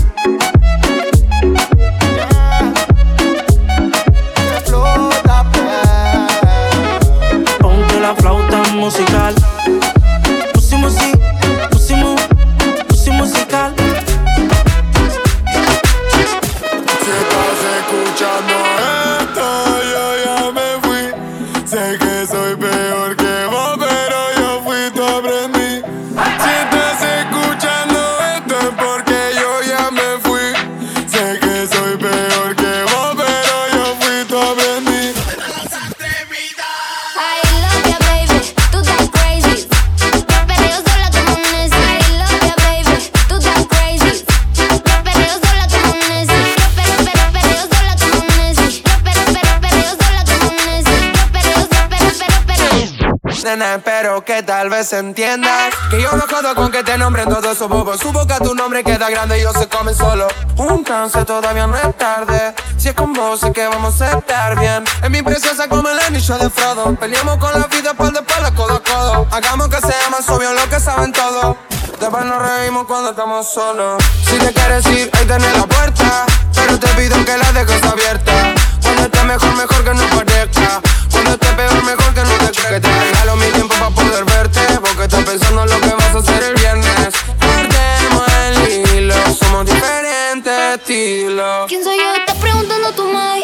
Nena, 53.51 53.75
espero 53.75 54.23
que 54.23 54.43
tal 54.43 54.69
vez 54.69 54.93
entiendas 54.93 55.73
Que 55.89 56.01
yo 56.01 56.09
me 56.13 56.21
jodo 56.21 56.55
con 56.55 56.71
que 56.71 56.85
te 56.85 56.97
nombren 56.97 57.27
todos 57.27 57.57
esos 57.57 57.67
bobos. 57.67 57.99
Su 57.99 58.13
boca 58.13 58.37
tu 58.37 58.55
nombre 58.55 58.81
queda 58.81 59.09
grande 59.09 59.37
y 59.37 59.41
ellos 59.41 59.55
se 59.57 59.67
comen 59.67 59.93
solo. 59.93 60.29
Un 60.55 60.85
todavía 60.85 61.67
no 61.67 61.75
es 61.75 61.97
tarde. 61.97 62.53
Si 62.77 62.87
es 62.87 62.95
con 62.95 63.11
vos 63.11 63.41
sé 63.41 63.51
que 63.51 63.67
vamos 63.67 64.01
a 64.01 64.19
estar 64.19 64.57
bien. 64.57 64.85
Es 65.03 65.09
mi 65.09 65.21
preciosa 65.21 65.67
como 65.67 65.89
el 65.89 65.99
anillo 65.99 66.37
de 66.37 66.49
Frodo. 66.49 66.95
Peleamos 66.95 67.37
con 67.39 67.51
la 67.59 67.67
vida 67.67 67.93
de 67.93 68.19
espalda, 68.19 68.51
codo 68.55 68.75
a 68.75 68.83
codo. 68.83 69.27
Hagamos 69.31 69.67
que 69.67 69.81
sea 69.81 70.09
más 70.09 70.29
obvio 70.29 70.53
lo 70.53 70.69
que 70.69 70.79
saben 70.79 71.11
todo 71.11 71.57
Después 72.01 72.25
nos 72.25 72.41
reímos 72.41 72.87
cuando 72.87 73.11
estamos 73.11 73.47
solos. 73.47 74.03
Si 74.25 74.35
te 74.39 74.51
quieres 74.51 74.83
ir, 74.87 75.11
ahí 75.13 75.25
tenés 75.27 75.55
la 75.55 75.67
puerta. 75.67 76.25
Pero 76.55 76.79
te 76.79 76.87
pido 76.87 77.23
que 77.23 77.37
la 77.37 77.51
dejes 77.51 77.83
abierta. 77.83 78.55
Cuando 78.81 79.03
esté 79.03 79.23
mejor, 79.23 79.55
mejor 79.55 79.83
que 79.83 79.93
no 79.93 80.03
parezca. 80.09 80.81
Cuando 81.11 81.31
esté 81.33 81.47
peor, 81.53 81.83
mejor 81.83 82.13
que 82.15 82.23
no 82.23 82.37
te 82.39 82.51
creas 82.57 82.71
Que 82.73 82.79
te 82.79 82.89
regalo 82.89 83.35
mi 83.35 83.45
tiempo 83.51 83.75
para 83.75 83.91
poder 83.91 84.25
verte 84.25 84.59
Porque 84.81 85.03
estás 85.03 85.23
pensando 85.23 85.63
en 85.63 85.69
lo 85.69 85.79
que 85.79 85.89
vas 85.93 86.15
a 86.15 86.17
hacer 86.17 86.43
el 86.43 86.55
viernes. 86.55 87.13
Perdemos 87.39 88.27
el 88.47 88.97
hilo 88.97 89.15
Somos 89.39 89.65
diferentes 89.67 90.79
estilos. 90.79 91.67
¿Quién 91.67 91.83
soy 91.83 91.97
yo? 91.97 92.15
Estás 92.15 92.37
preguntando 92.37 92.91
tú, 92.93 93.03
Mai. 93.13 93.43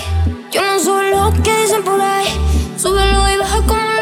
Yo 0.51 0.63
no 0.63 0.79
soy 0.79 1.11
lo 1.11 1.31
que 1.43 1.55
dicen 1.61 1.83
por 1.83 2.01
ahí. 2.01 2.27
Súbelo 2.75 3.29
y 3.29 3.37
baja 3.37 3.61
como 3.67 3.96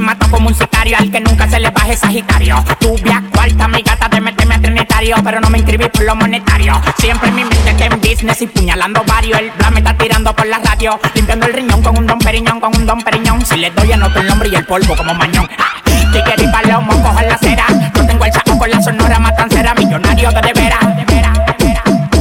mato 0.00 0.28
como 0.30 0.48
un 0.48 0.54
sicario 0.54 0.96
al 0.98 1.10
que 1.10 1.20
nunca 1.20 1.48
se 1.48 1.60
le 1.60 1.70
baje 1.70 1.96
Sagitario. 1.96 2.64
Tuve 2.80 3.12
a 3.12 3.22
cuarta 3.32 3.68
mi 3.68 3.82
gata 3.82 4.08
de 4.08 4.20
meterme 4.20 4.54
a 4.54 4.60
Trinitario, 4.60 5.16
pero 5.24 5.40
no 5.40 5.50
me 5.50 5.58
inscribí 5.58 5.88
por 5.88 6.02
lo 6.04 6.14
monetario. 6.14 6.80
Siempre 6.98 7.28
en 7.28 7.34
mi 7.34 7.44
mente 7.44 7.76
que 7.76 7.84
en 7.84 8.00
business 8.00 8.42
y 8.42 8.46
puñalando 8.46 9.02
varios. 9.06 9.38
El 9.38 9.50
plan 9.52 9.76
está 9.76 9.96
tirando 9.96 10.34
por 10.34 10.46
la 10.46 10.58
radio, 10.58 10.98
limpiando 11.14 11.46
el 11.46 11.54
riñón 11.54 11.82
con 11.82 11.98
un 11.98 12.06
don 12.06 12.18
periñón, 12.18 12.60
con 12.60 12.74
un 12.76 12.86
don 12.86 13.02
periñón. 13.02 13.44
Si 13.44 13.56
le 13.56 13.70
doy 13.70 13.92
anoto 13.92 14.20
el 14.20 14.26
nombre 14.26 14.48
y 14.48 14.54
el 14.54 14.64
polvo 14.64 14.96
como 14.96 15.14
mañón. 15.14 15.48
Ah, 15.58 15.82
si 16.12 16.20
quieres 16.20 16.52
idiota 20.22 20.40
de 20.40 20.52
veras. 20.52 20.78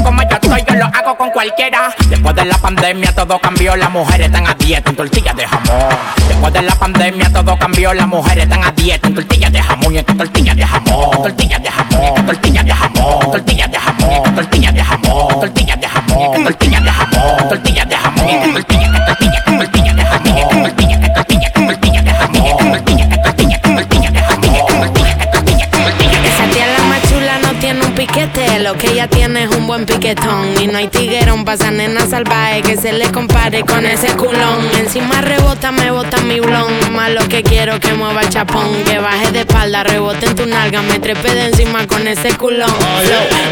Como 0.04 0.24
yo 0.24 0.30
estoy, 0.42 0.64
yo 0.68 0.76
lo 0.76 0.86
hago 0.86 1.16
con 1.16 1.30
cualquiera. 1.30 1.94
Después 2.10 2.36
de 2.36 2.46
la 2.46 2.58
pandemia 2.58 3.14
todo 3.14 3.38
cambió, 3.40 3.76
las 3.76 3.92
mujeres 3.92 4.26
están 4.26 4.48
a 4.48 4.56
dieta 4.56 4.90
en 4.90 4.96
tortillas 4.96 5.36
de 5.36 5.46
jamón. 5.46 5.90
Después 6.28 6.52
de 6.54 6.62
la 6.64 6.76
pandemia 6.76 7.32
todo 7.32 7.56
cambió, 7.60 7.94
las 7.94 8.08
mujeres 8.08 8.46
están 8.46 8.64
a 8.64 8.72
dieta 8.72 9.08
en 9.08 9.14
tortillas 9.14 9.52
de 9.52 9.62
jamón 9.62 9.94
y 9.94 9.98
en 10.00 10.06
tortillas 10.06 10.56
de 10.56 10.66
jamón. 10.66 11.12
Tortillas 11.22 11.62
de 11.62 11.70
jamón, 11.70 12.26
tortillas 12.26 12.66
de 12.66 12.74
jamón, 12.74 13.32
tortillas 13.32 13.72
de 13.72 13.78
jamón, 13.80 14.36
tortillas 14.36 14.74
de 14.74 14.84
jamón, 14.84 15.40
tortillas 15.40 15.80
de 15.80 15.88
jamón, 15.88 16.40
tortillas 16.40 16.84
de 16.84 16.90
jamón, 16.92 17.50
tortillas 17.50 17.88
de 17.88 17.96
jamón, 17.96 18.46
tortillas 18.56 18.66
de 18.66 18.66
jamón. 18.66 18.81
lo 28.62 28.78
que 28.78 28.92
ella 28.92 29.08
tiene 29.08 29.44
es 29.44 29.56
un 29.56 29.68
buen 29.68 29.86
piquetón. 29.86 30.62
Y 30.62 30.68
no 30.68 30.78
hay 30.78 30.88
tiguerón 30.88 31.46
pa' 31.46 31.54
esa 31.54 31.72
nena 31.72 32.06
salvaje 32.08 32.62
que 32.62 32.78
se 32.78 32.94
le 32.94 33.12
compare 33.12 33.64
con 33.64 33.86
ese 33.86 34.08
culón. 34.16 34.60
Encima 34.78 35.22
rebota, 35.22 35.72
me 35.72 35.92
bota 35.92 36.18
mi 36.22 36.40
blon. 36.40 36.94
Más 36.94 37.12
lo 37.12 37.28
que 37.28 37.44
quiero 37.44 37.80
que 37.80 37.94
mueva 37.94 38.22
el 38.22 38.30
chapón. 38.30 38.84
Que 38.86 39.00
baje 39.00 39.32
de 39.32 39.42
espalda, 39.42 39.84
rebote 39.84 40.26
en 40.28 40.36
tu 40.36 40.46
nalga. 40.46 40.82
Me 40.82 41.00
trepe 41.00 41.34
de 41.34 41.46
encima 41.46 41.88
con 41.88 42.08
ese 42.08 42.36
culón. 42.38 42.72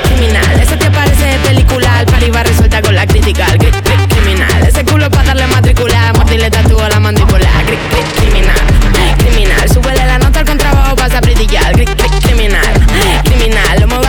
Criminal, 0.03 0.59
ese 0.61 0.77
te 0.77 0.91
parece 0.91 1.25
de 1.25 1.39
película. 1.39 2.01
El 2.01 2.05
pari 2.05 2.31
resuelta 2.31 2.81
con 2.81 2.95
la 2.95 3.07
crítica. 3.07 3.47
Gris, 3.57 3.71
gris, 3.83 4.07
criminal, 4.07 4.67
ese 4.67 4.85
culo 4.85 5.09
pa' 5.09 5.23
darle 5.23 5.47
matricular. 5.47 6.15
Mordirle 6.17 6.49
tatúa 6.49 6.89
la 6.89 6.99
mandíbula. 6.99 7.49
Gris, 7.65 7.79
criminal, 8.17 9.17
criminal. 9.17 9.69
Súbele 9.69 10.05
la 10.05 10.19
nota 10.19 10.39
al 10.39 10.45
contrabajo, 10.45 10.95
vas 10.95 11.13
a 11.13 11.21
criminal, 12.21 12.71
criminal. 13.23 13.79
Lo 13.79 13.87
mueve 13.87 14.08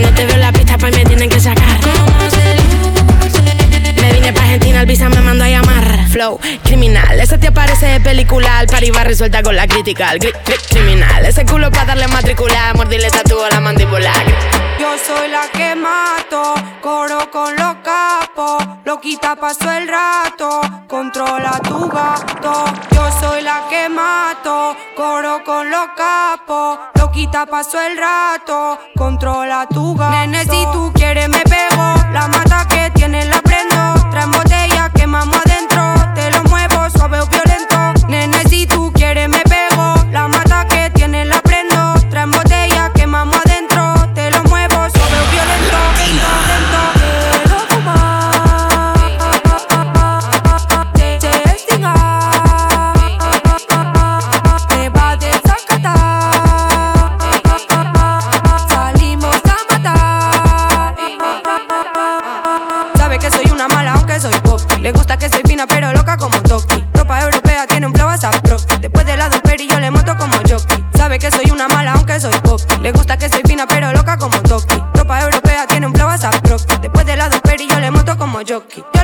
cuando 0.00 0.14
te 0.14 0.26
veo 0.26 0.36
la 0.36 0.52
pista 0.52 0.76
y 0.78 0.92
me 0.92 1.04
tienen 1.04 1.28
que 1.28 1.40
sacar. 1.40 1.80
¿Cómo 1.80 2.30
se 2.30 4.00
Me 4.00 4.12
vine 4.12 4.32
pa' 4.32 4.42
Argentina, 4.42 4.80
el 4.82 4.86
visa 4.86 5.08
me 5.08 5.20
mandó 5.20 5.42
a 5.42 5.48
llamar. 5.48 6.06
Flow, 6.08 6.38
criminal. 6.62 7.18
Ese 7.18 7.36
te 7.36 7.48
aparece 7.48 7.86
de 7.86 7.98
película. 7.98 8.60
El 8.60 8.68
pari 8.68 8.92
va 8.92 9.02
resuelta 9.02 9.42
con 9.42 9.56
la 9.56 9.66
crítica. 9.66 10.12
criminal. 10.70 11.26
Ese 11.26 11.44
culo 11.44 11.72
pa' 11.72 11.84
darle 11.84 12.06
matricular. 12.06 12.76
Mordile 12.76 13.10
tatúo 13.10 13.48
la 13.50 13.58
mandíbula. 13.58 14.12
Yo 14.78 14.94
soy 15.04 15.30
la 15.30 15.48
que 15.52 15.74
mato, 15.74 16.54
coro 16.80 17.28
con 17.32 17.56
los 17.56 17.74
loquita 18.84 19.36
pasó 19.36 19.70
el 19.72 19.88
rato, 19.88 20.60
controla 20.88 21.60
tu 21.68 21.88
gato. 21.88 22.64
Yo 22.92 23.10
soy 23.20 23.42
la 23.42 23.62
que 23.68 23.88
mato, 23.88 24.76
coro 24.96 25.42
con 25.44 25.70
los 25.70 25.88
capos, 25.96 26.78
loquita 26.94 27.46
pasó 27.46 27.80
el 27.80 27.96
rato, 27.98 28.78
controla 28.96 29.66
tu 29.68 29.94
gato. 29.94 30.10
Nene, 30.10 30.42
si 30.44 30.64
tú 30.72 30.92
quieres 30.94 31.28
me 31.28 31.42
pego, 31.42 31.94
la 32.12 32.28
mata 32.28 32.66
que 32.68 32.90
tiene 32.94 33.24
la 33.26 33.40
prendo, 33.42 34.10
traen 34.10 34.30
botella, 34.30 34.90
quemamos 34.94 35.38
adentro, 35.44 35.82
te 36.14 36.30
lo 36.30 36.42
muevo 36.44 36.90
suave 36.90 37.20
o 37.20 37.26
violento. 37.26 38.06
Nene, 38.08 38.42
si 38.48 38.66
tú 38.66 38.92
quieres 38.92 39.28
me 39.28 39.47
moto 78.58 78.97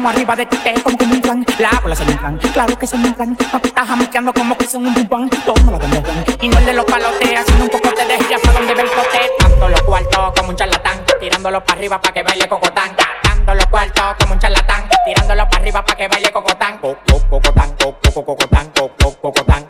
Encaramo 0.00 0.16
arriba 0.16 0.34
de 0.34 0.46
ti, 0.46 0.56
te 0.56 0.82
como 0.82 0.96
como 0.96 1.12
un 1.12 1.20
plan. 1.20 1.44
La 1.58 1.78
bola 1.82 1.94
se 1.94 2.06
me 2.06 2.16
plan. 2.16 2.38
Claro 2.54 2.78
que. 2.78 2.86
No 2.96 3.60
te 3.60 3.68
estás 3.68 3.86
jamaqueando 3.86 4.32
como 4.32 4.56
que 4.56 4.66
son 4.66 4.86
un 4.86 4.94
pupán. 4.94 5.28
Toma 5.28 5.72
la 5.72 5.78
de 5.78 6.00
plan. 6.00 6.24
Y 6.40 6.48
no 6.48 6.58
el 6.58 6.64
de 6.64 6.72
los 6.72 6.86
palotes, 6.86 7.38
haciendo 7.38 7.64
un 7.64 7.70
poco 7.70 7.90
de 7.90 8.18
ya 8.30 8.38
para 8.38 8.52
donde 8.54 8.72
ve 8.72 8.80
el 8.80 8.88
cote. 8.88 9.30
Dando 9.40 9.68
los 9.68 9.82
cuartos 9.82 10.32
como 10.38 10.48
un 10.48 10.56
charlatán. 10.56 11.04
Tirándolo 11.20 11.62
para 11.62 11.78
arriba 11.78 12.00
para 12.00 12.14
que 12.14 12.22
baile 12.22 12.48
cocotán. 12.48 12.96
Dando 13.24 13.54
los 13.54 13.66
cuartos 13.66 14.16
como 14.18 14.32
un 14.32 14.38
charlatán. 14.38 14.88
Tirándolo 15.04 15.48
para 15.50 15.62
arriba 15.62 15.84
para 15.84 15.98
que 15.98 16.08
baile 16.08 16.32
cocotán. 16.32 16.78
Cocotán, 16.78 17.20
cocotán, 17.28 17.76
cocotán, 17.76 18.72
cocotán, 19.20 19.64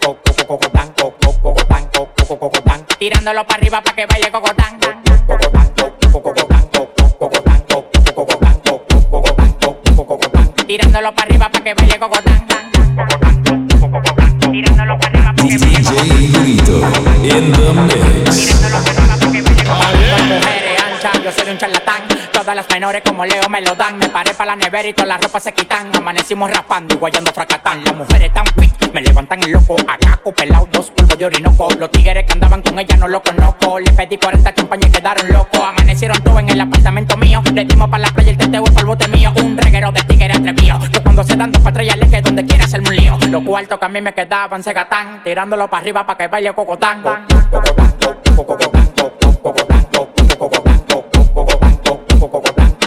cocotán. 2.38 2.86
Tirándolo 3.00 3.44
para 3.44 3.60
arriba 3.60 3.80
para 3.82 3.96
que 3.96 4.06
baile 4.06 4.30
cocotán. 4.30 4.79
Tirándolo 10.70 11.12
para 11.12 11.26
arriba 11.26 11.48
para 11.48 11.64
que 11.64 11.74
baile 11.74 11.98
cocotán. 11.98 12.46
Tirándolo 14.52 14.98
para 15.00 15.18
arriba 15.18 15.35
para 15.35 15.48
que 15.48 15.59
baile 15.59 15.83
cocotán. 15.83 17.24
in 17.24 17.50
the 17.50 17.72
mix. 17.74 18.37
Tirándolo 18.38 18.78
para 18.85 19.02
arriba 19.02 19.16
para 19.18 19.33
que 19.33 19.42
baile 19.42 19.64
cocotán. 19.64 20.28
Mujeres 20.28 20.80
anchas, 20.80 21.24
yo 21.24 21.33
soy 21.33 21.50
un 21.50 21.59
charlatán. 21.59 22.19
Todas 22.40 22.57
las 22.57 22.70
menores 22.70 23.03
como 23.05 23.26
Leo 23.26 23.50
me 23.50 23.61
lo 23.61 23.74
dan. 23.74 23.98
Me 23.98 24.09
paré 24.09 24.33
para 24.33 24.53
la 24.53 24.57
nevera 24.57 24.88
y 24.88 24.94
todas 24.94 25.09
las 25.09 25.20
ropas 25.20 25.42
se 25.42 25.53
quitan. 25.53 25.94
Amanecimos 25.94 26.50
raspando 26.50 26.94
y 26.94 26.96
guayando 26.96 27.31
fracatán. 27.35 27.85
Las 27.85 27.94
mujeres 27.94 28.33
tan 28.33 28.46
fit, 28.59 28.94
me 28.94 29.03
levantan 29.03 29.42
el 29.42 29.53
loco. 29.53 29.76
Agaco, 29.87 30.33
pelado, 30.33 30.66
dos 30.72 30.90
polvos 30.90 31.18
de 31.18 31.26
orinoco. 31.26 31.68
Los 31.79 31.90
tigres 31.90 32.24
que 32.24 32.33
andaban 32.33 32.62
con 32.62 32.79
ella 32.79 32.96
no 32.96 33.09
lo 33.09 33.22
conozco. 33.22 33.79
Le 33.79 33.92
pedí 33.92 34.16
40 34.16 34.55
champañas 34.55 34.88
y 34.88 34.92
quedaron 34.92 35.29
locos. 35.31 35.61
Amanecieron 35.61 36.18
todos 36.22 36.40
en 36.40 36.48
el 36.48 36.61
apartamento 36.62 37.14
mío. 37.18 37.42
Le 37.53 37.66
dimos 37.66 37.90
para 37.90 38.05
la 38.05 38.09
playa 38.09 38.31
el 38.31 38.38
teteo 38.38 38.64
y 38.64 38.79
el 38.79 38.87
bote 38.87 39.09
mío. 39.09 39.33
Un 39.37 39.59
reguero 39.59 39.92
de 39.92 40.03
tigres 40.05 40.38
atrevido. 40.38 40.79
Que 40.90 41.00
cuando 41.03 41.22
se 41.22 41.37
dan 41.37 41.53
dos 41.53 41.62
patrullas 41.62 41.98
que 42.11 42.22
donde 42.22 42.46
quiera 42.46 42.64
hacerme 42.64 42.88
un 42.88 42.96
lío. 42.96 43.18
Los 43.29 43.44
cuartos 43.44 43.79
que 43.79 43.85
a 43.85 43.88
mí 43.90 44.00
me 44.00 44.14
quedaban 44.14 44.62
se 44.62 44.72
gatán. 44.72 45.22
Tirándolo 45.22 45.68
para 45.68 45.83
arriba 45.83 46.07
para 46.07 46.16
que 46.16 46.29
baile 46.29 46.55
cocotán. 46.55 47.03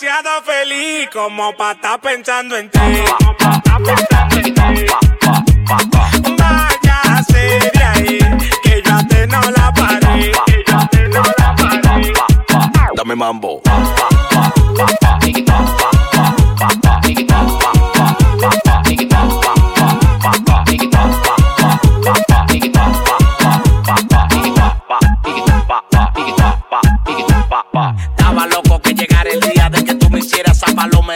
Demasiado 0.00 0.42
feliz 0.42 1.08
como 1.12 1.54
para 1.56 1.72
estar 1.72 2.00
pensando 2.00 2.56
en 2.56 2.70
ti. 2.70 2.78
Váyase 6.38 7.70
de 7.74 7.84
ahí, 7.84 8.18
que 8.62 8.82
yo 8.82 8.94
a 8.94 9.02
ti 9.02 9.16
no 9.28 9.40
la 9.50 9.72
paré. 9.74 10.32
Que 10.46 10.64
yo 10.66 10.78
ti 10.90 10.98
no 11.12 11.22
la 11.38 11.54
paré. 11.56 12.12
Dame 12.94 13.14
mambo. 13.14 13.60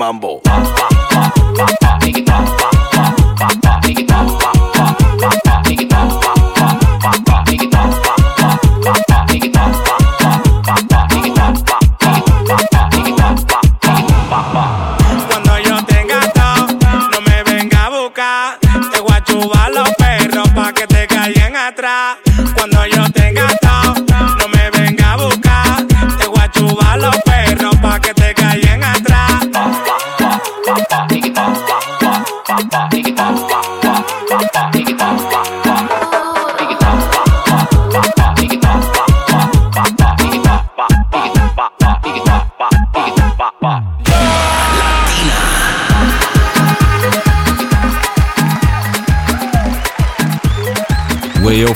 맘보 0.00 0.40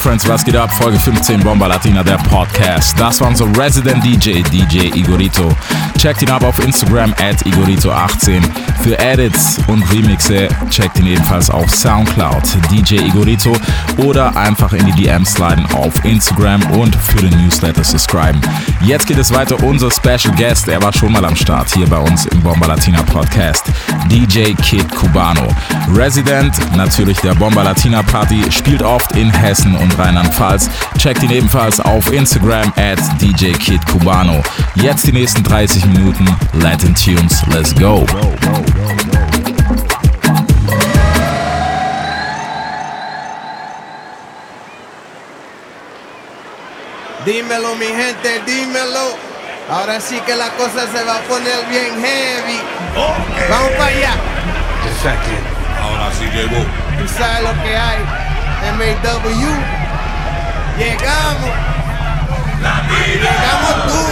Friends, 0.04 0.28
was 0.28 0.44
geht 0.44 0.54
ab? 0.54 0.70
Folge 0.70 0.98
15 0.98 1.40
Bomba 1.40 1.66
Latina, 1.66 2.02
der 2.02 2.18
Podcast. 2.18 2.94
Das 3.00 3.22
war 3.22 3.28
unser 3.28 3.46
Resident 3.56 4.04
DJ, 4.04 4.42
DJ 4.42 4.94
Igorito. 4.94 5.56
Checkt 5.96 6.20
ihn 6.20 6.28
ab 6.28 6.44
auf 6.44 6.62
Instagram 6.62 7.14
at 7.14 7.42
Igorito18. 7.46 8.42
Für 8.82 8.98
Edits 8.98 9.58
und 9.66 9.82
Remixe 9.90 10.48
checkt 10.68 10.98
ihn 10.98 11.06
ebenfalls 11.06 11.48
auf 11.48 11.74
Soundcloud, 11.74 12.42
DJ 12.70 12.96
Igorito 12.96 13.56
oder 13.96 14.36
einfach 14.36 14.74
in 14.74 14.84
die 14.84 15.04
DMs 15.04 15.32
sliden 15.32 15.64
auf 15.72 16.04
Instagram 16.04 16.62
und 16.72 16.94
für 16.94 17.26
den 17.26 17.42
Newsletter 17.42 17.82
subscriben. 17.82 18.42
Jetzt 18.84 19.06
geht 19.06 19.16
es 19.16 19.32
weiter. 19.32 19.62
Unser 19.62 19.90
Special 19.90 20.34
Guest, 20.36 20.68
er 20.68 20.82
war 20.82 20.92
schon 20.92 21.12
mal 21.12 21.24
am 21.24 21.34
Start 21.34 21.72
hier 21.74 21.86
bei 21.86 21.98
uns 21.98 22.26
im 22.26 22.42
Bomba 22.42 22.66
Latina 22.66 23.02
Podcast. 23.02 23.64
DJ 24.10 24.52
Kid 24.54 24.86
Cubano. 24.94 25.48
Resident, 25.94 26.54
natürlich 26.76 27.18
der 27.20 27.34
Bomba 27.34 27.62
Latina 27.62 28.02
Party, 28.02 28.42
spielt 28.50 28.82
oft 28.82 29.16
in 29.16 29.30
Hessen 29.30 29.74
und 29.74 29.98
Rheinland-Pfalz. 29.98 30.68
Checkt 30.98 31.22
ihn 31.22 31.30
ebenfalls 31.30 31.80
auf 31.80 32.12
Instagram 32.12 32.72
at 32.76 32.98
DJ 33.22 33.52
Kid 33.52 33.84
Cubano. 33.86 34.42
Jetzt 34.74 35.06
die 35.06 35.12
nächsten 35.12 35.42
30 35.42 35.86
Minuten 35.86 36.26
Latin 36.52 36.94
Tunes. 36.94 37.42
Let's 37.52 37.74
go. 37.74 38.04
go, 38.04 38.34
go, 38.40 38.62
go. 38.74 38.83
Dímelo, 47.24 47.74
mi 47.76 47.86
gente, 47.86 48.42
dímelo. 48.44 49.16
Ahora 49.70 49.98
sí 49.98 50.20
que 50.26 50.36
la 50.36 50.50
cosa 50.50 50.86
se 50.92 51.02
va 51.04 51.16
a 51.16 51.20
poner 51.20 51.64
bien 51.70 51.98
heavy. 52.04 52.60
Vamos 53.48 53.70
para 53.78 53.86
allá. 53.86 54.14
Exacto. 54.92 55.30
Ahora 55.82 56.12
sí 56.18 56.24
llegó. 56.26 56.62
Tú 56.98 57.08
sabes 57.16 57.42
lo 57.42 57.62
que 57.62 57.74
hay. 57.74 57.98
MW. 58.76 59.48
Llegamos. 60.78 61.50
La. 62.60 62.82
Llegamos 62.88 63.86
tú. 63.86 64.03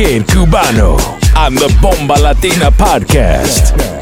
Kid 0.00 0.26
Cubano 0.28 0.96
on 1.36 1.54
the 1.56 1.68
Bomba 1.82 2.14
Latina 2.18 2.70
podcast. 2.70 3.99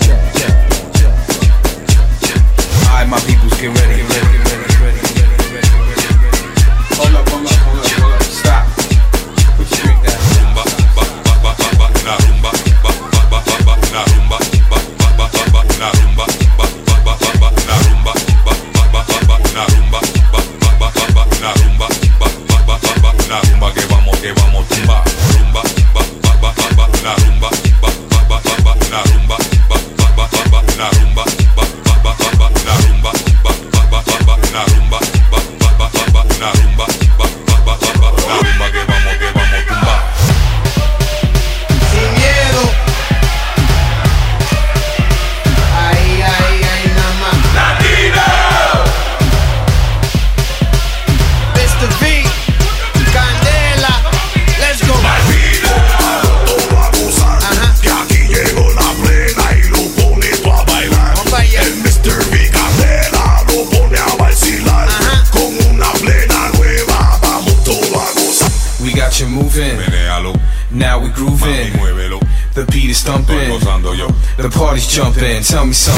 tell 75.49 75.65
me 75.65 75.73
something. 75.73 75.98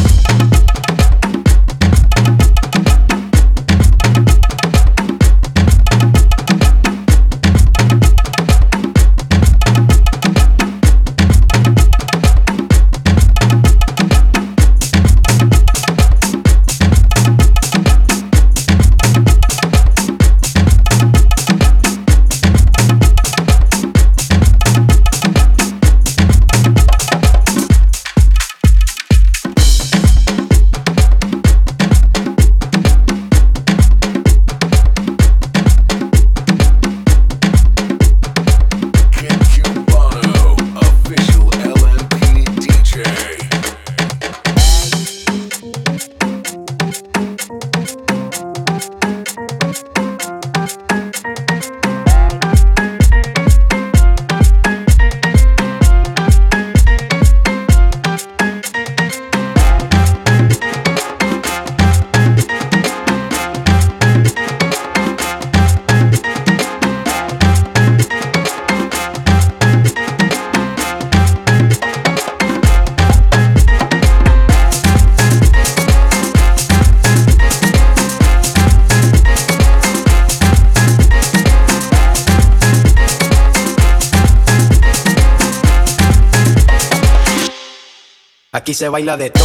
Se 88.81 88.89
baila 88.89 89.15
de 89.15 89.40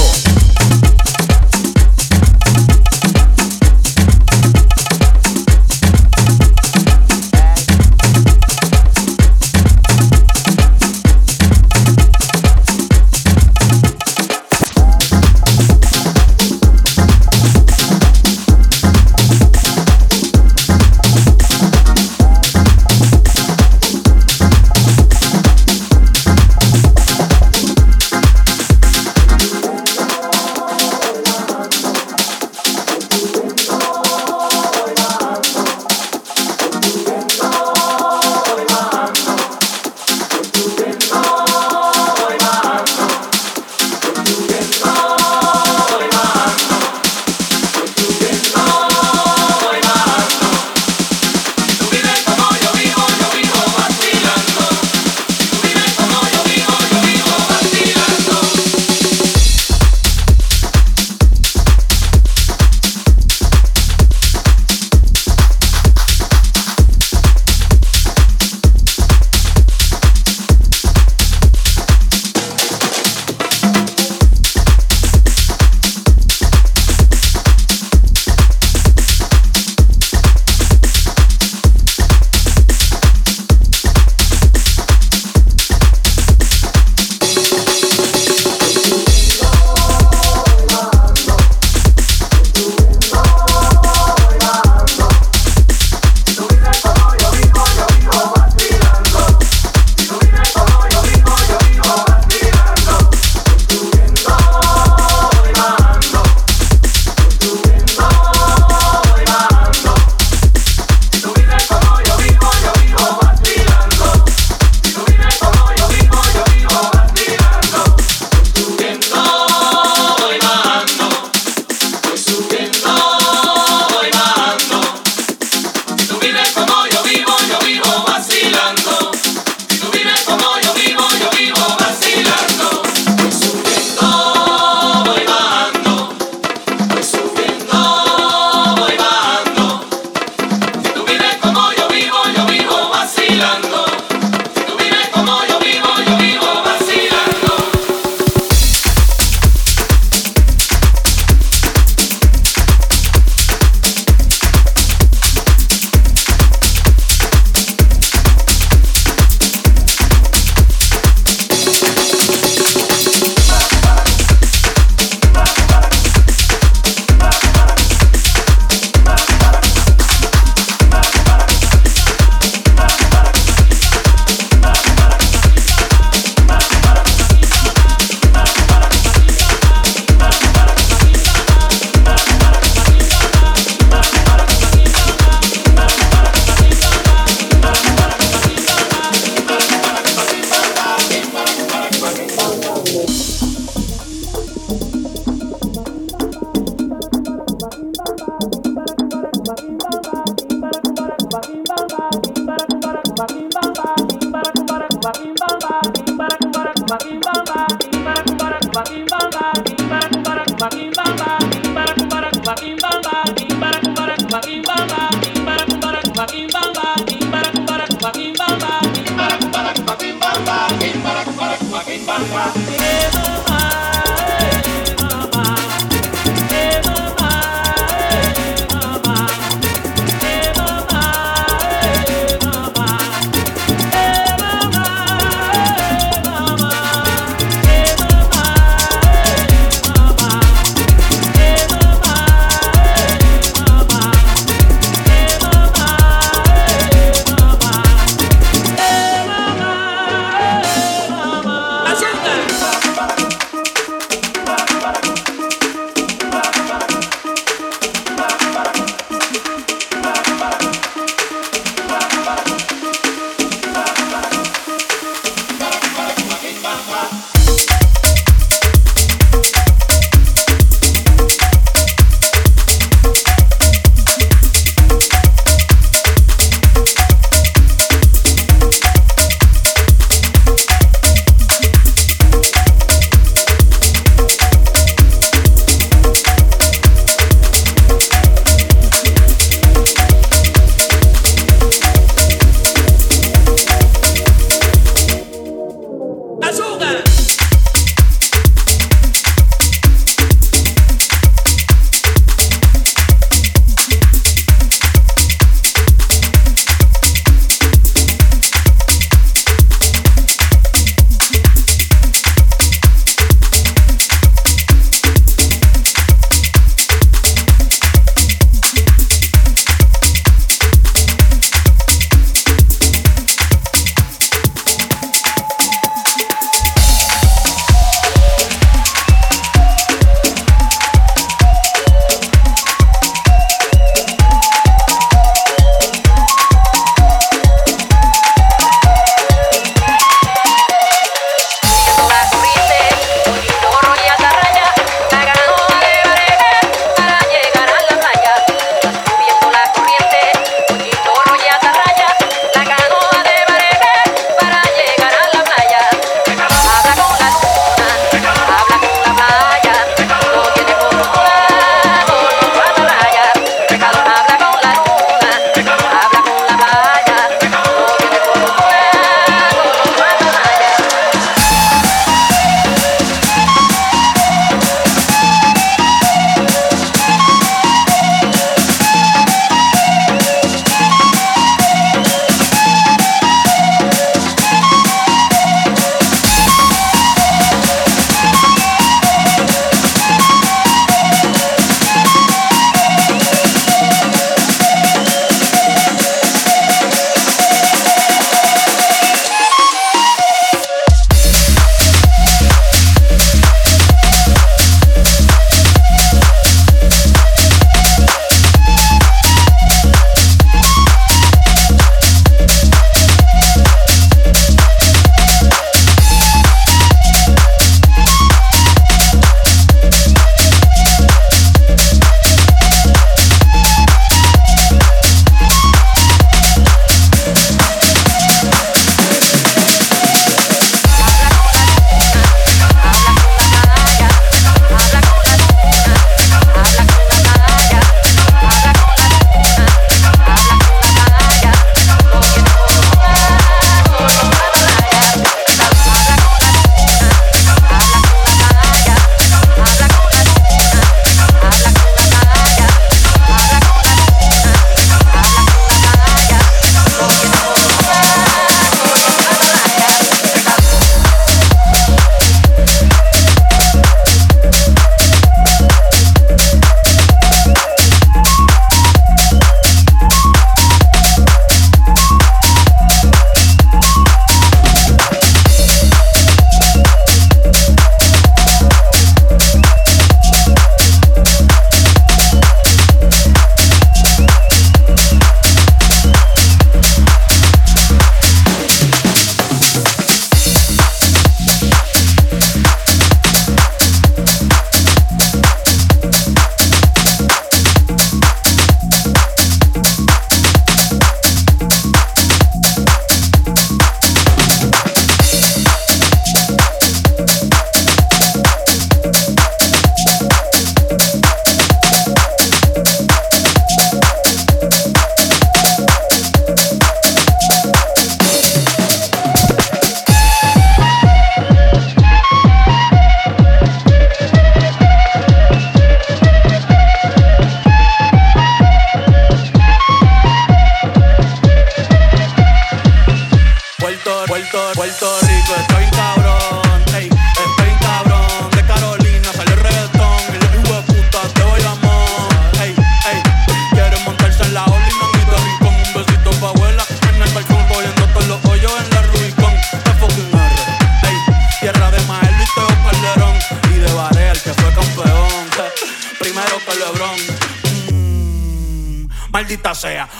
Hold. 296.79 297.16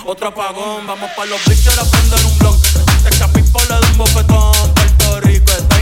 Otro 0.07 0.29
apagón. 0.29 0.87
Vamos 0.87 1.11
pa' 1.17 1.25
los 1.27 1.45
bleachers 1.45 1.79
a 1.79 1.85
prender 1.91 2.25
un 2.25 2.39
blog. 2.39 2.57
Antes 2.89 3.19
que 3.19 3.25
a 3.25 3.29
le 3.29 3.91
un 3.91 3.99
bofetón. 3.99 4.75
Puerto 4.75 5.21
Rico 5.21 5.53
está 5.53 5.76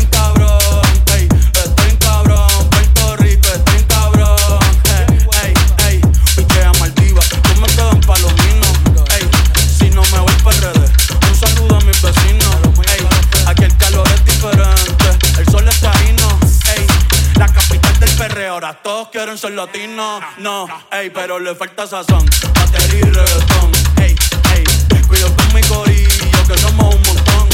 quieren 19.35 19.39
ser 19.39 19.53
latinos. 19.53 20.23
No, 20.39 20.67
ey, 20.93 21.11
pero 21.11 21.39
le 21.39 21.55
falta 21.55 21.87
sazón. 21.87 22.25
Batería 22.55 22.99
y 22.99 23.03
reggaetón. 23.03 23.73
Ey, 24.01 24.15
ey. 24.55 24.65
Cuido 25.09 25.35
con 25.35 25.55
mi 25.55 25.61
corillo, 25.63 26.47
que 26.47 26.59
somos 26.59 26.95
un 26.95 27.03
montón. 27.03 27.49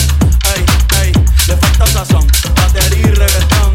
Ey, 0.55 0.65
ey. 1.03 1.13
Le 1.47 1.57
falta 1.57 1.87
sazón. 1.87 2.27
Batería 2.55 2.99
y 2.99 3.11
reggaetón. 3.11 3.73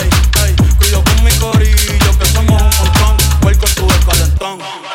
Ey, 0.00 0.10
ey. 0.44 0.56
Cuido 0.78 1.02
con 1.04 1.24
mi 1.24 1.32
corillo, 1.32 2.18
que 2.18 2.26
somos 2.26 2.62
un 2.62 2.78
montón. 2.78 3.16
Con 3.58 3.74
tu 3.74 3.86
calentón. 4.06 4.85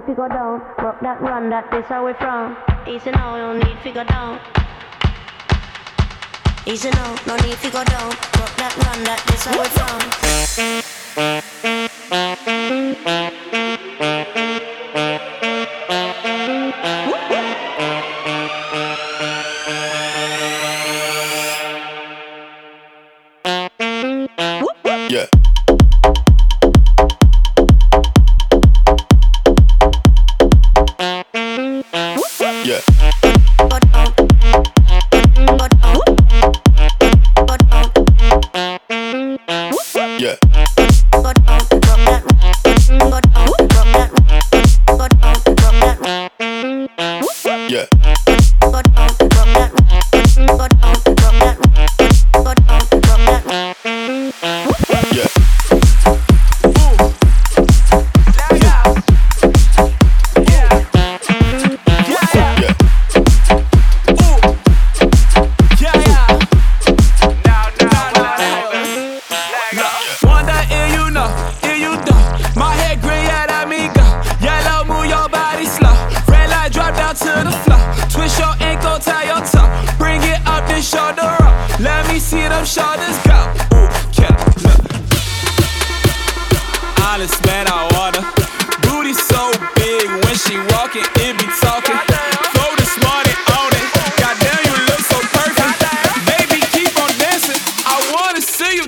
Need 0.00 0.06
to 0.06 0.14
go 0.14 0.28
down. 0.28 0.60
Rock 0.78 1.00
that 1.00 1.20
run, 1.20 1.50
that 1.50 1.70
this 1.70 1.88
we 1.90 2.12
from. 2.14 2.56
Easy 2.86 3.10
now, 3.10 3.36
no 3.36 3.52
need 3.52 3.82
to 3.82 3.92
go 3.92 4.04
down. 4.04 4.40
Easy 6.66 6.90
now, 6.90 7.16
no 7.26 7.36
need 7.36 7.58
to 7.58 7.70
go 7.70 7.84
down. 7.84 8.08
Rock 8.08 8.56
that 8.56 8.74
run, 8.86 9.04
that 9.04 9.22
this 9.26 9.46
we 9.46 9.64
from. 14.24 14.39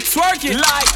twerk 0.05 0.45
it 0.45 0.57
like 0.57 0.92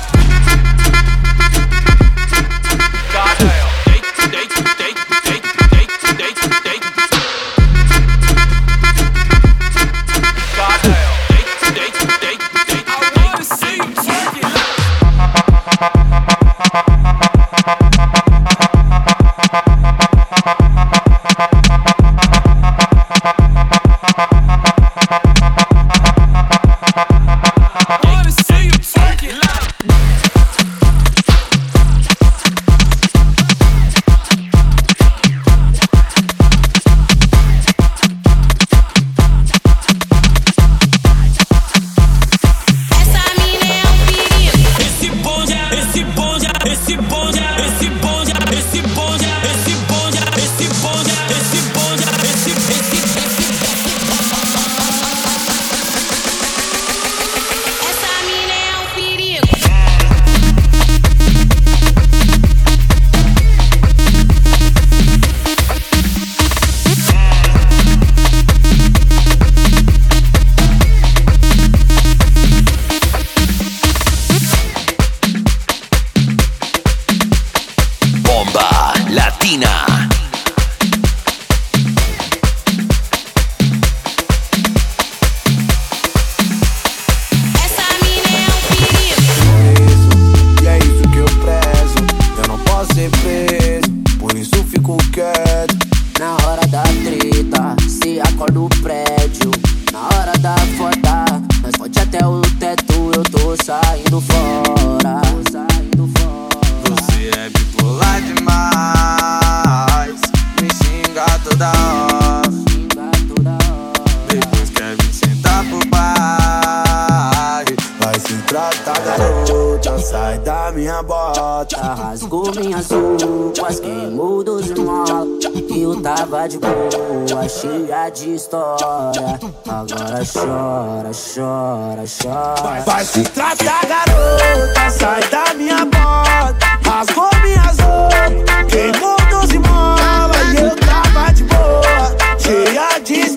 chora, 130.77 131.11
chora, 131.15 132.05
chora. 132.07 132.63
Vai, 132.63 132.81
vai 132.83 133.05
se 133.05 133.23
tratar, 133.23 133.87
garota, 133.87 134.91
sai 134.91 135.23
da 135.31 135.55
minha 135.55 135.87
porta. 135.87 136.67
Rasgou 136.85 137.31
minhas 137.43 137.79
roupas, 137.79 138.67
queimou 138.69 139.17
12 139.31 139.59
molas 139.59 140.53
e 140.53 140.63
eu 140.63 140.77
tava 140.77 141.33
de 141.33 141.45
boa, 141.45 142.17
cheia 142.39 143.01
de 143.03 143.36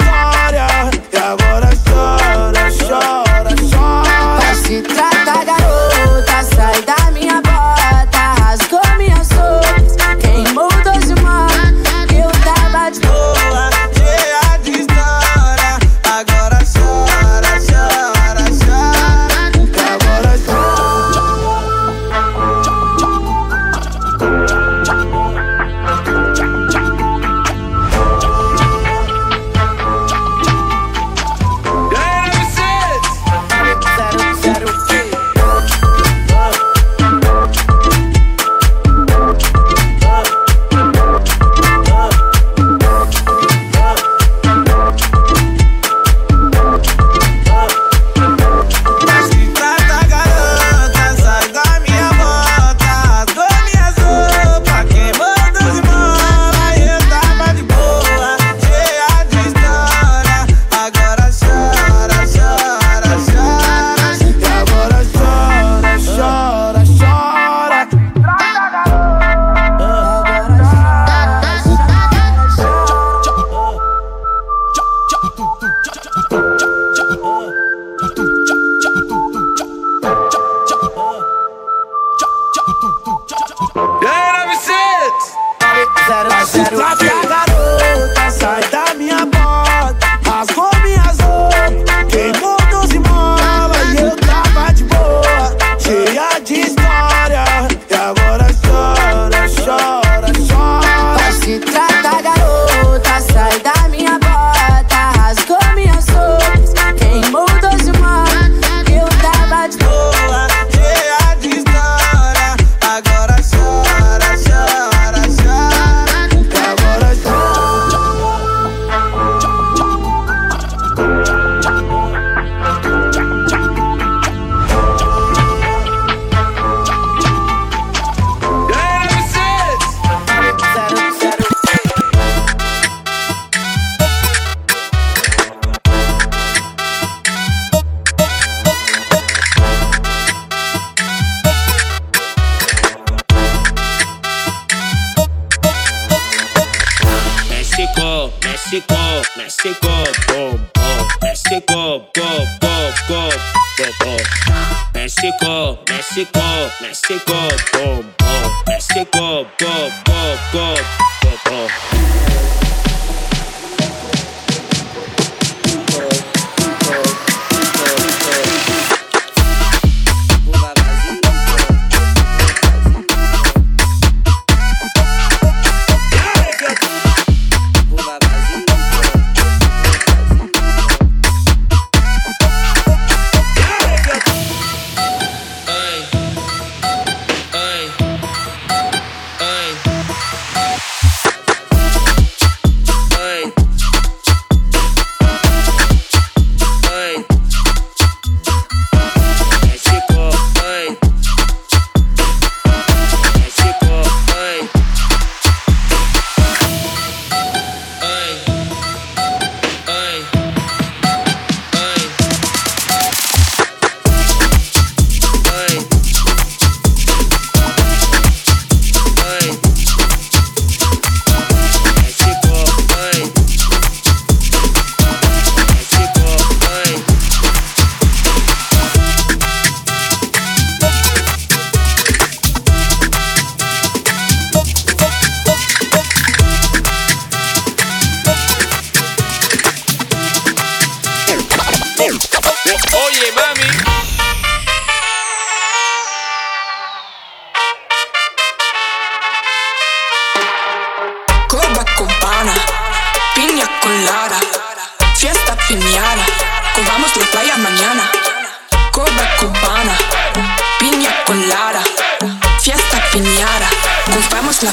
México, 156.19 156.69
México. 156.81 157.38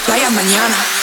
playa 0.07 0.31
mañana. 0.31 0.96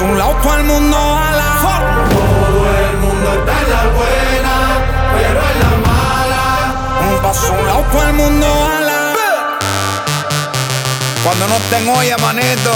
Un 0.00 0.16
lado, 0.16 0.36
todo 0.42 0.54
el 0.54 0.64
mundo 0.64 0.96
a 0.96 1.32
la 1.32 1.50
For. 1.60 1.82
Todo 2.14 2.60
el 2.78 2.96
mundo 2.98 3.32
está 3.32 3.52
en 3.62 3.70
la 3.70 3.82
buena, 3.98 4.54
pero 5.16 5.40
en 5.50 5.58
la 5.60 5.72
mala. 5.88 6.42
Un 7.10 7.22
paso 7.22 7.52
un 7.52 7.66
lado, 7.66 7.82
todo 7.90 8.02
el 8.02 8.12
mundo 8.12 8.46
a. 8.46 8.78
Cuando 11.24 11.48
no 11.48 11.56
estén 11.56 11.88
hoy, 11.88 12.10
manito, 12.22 12.72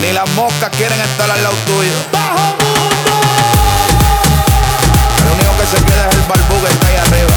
ni 0.00 0.12
las 0.12 0.28
moscas 0.30 0.70
quieren 0.76 1.00
estar 1.00 1.30
al 1.30 1.42
lado 1.42 1.54
tuyo. 1.64 1.92
Bajo 2.12 2.56
mundo. 2.60 3.12
El 5.18 5.32
único 5.32 5.52
que 5.58 5.66
se 5.66 5.84
queda 5.84 6.08
es 6.08 6.14
el 6.16 6.22
barbú 6.22 6.60
que 6.64 6.72
está 6.72 6.86
ahí 6.88 6.96
arriba. 6.96 7.36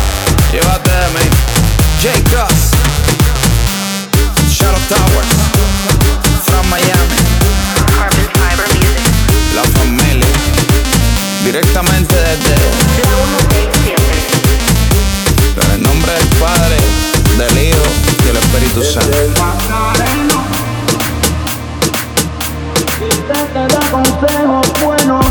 Llévate 0.51 0.91
de 0.91 1.07
mí. 1.15 1.25
J. 2.01 2.29
Cross. 2.29 2.71
Shadow 4.49 4.79
Towers. 4.89 5.27
From 6.43 6.69
Miami. 6.69 7.24
directamente 11.55 12.13
desde 12.13 12.53
en 15.65 15.71
el 15.71 15.83
nombre 15.83 16.11
del 16.11 16.27
Padre, 16.37 16.75
del 17.37 17.69
Hijo 17.69 17.81
y 18.19 18.25
del 18.25 18.35
Espíritu 18.35 18.83
Santo. 18.83 19.17
Si 22.99 23.07
te 23.53 23.67
da 23.73 23.79
consejos 23.89 24.67
buenos. 24.83 25.24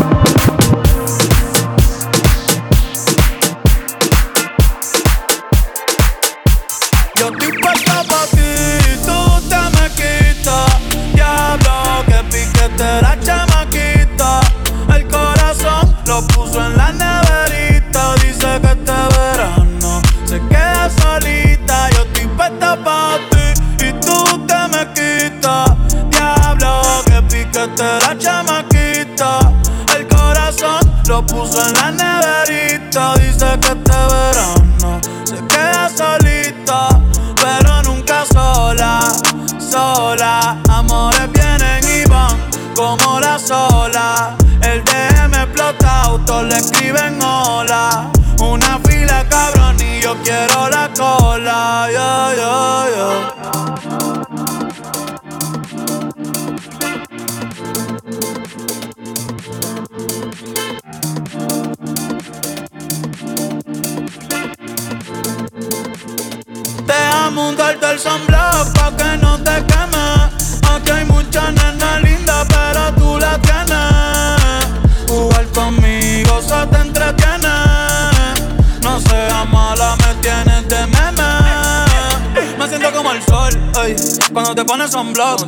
Ey, 83.82 83.96
cuando 84.32 84.54
te 84.54 84.64
pones 84.64 84.90
sunblock. 84.90 85.46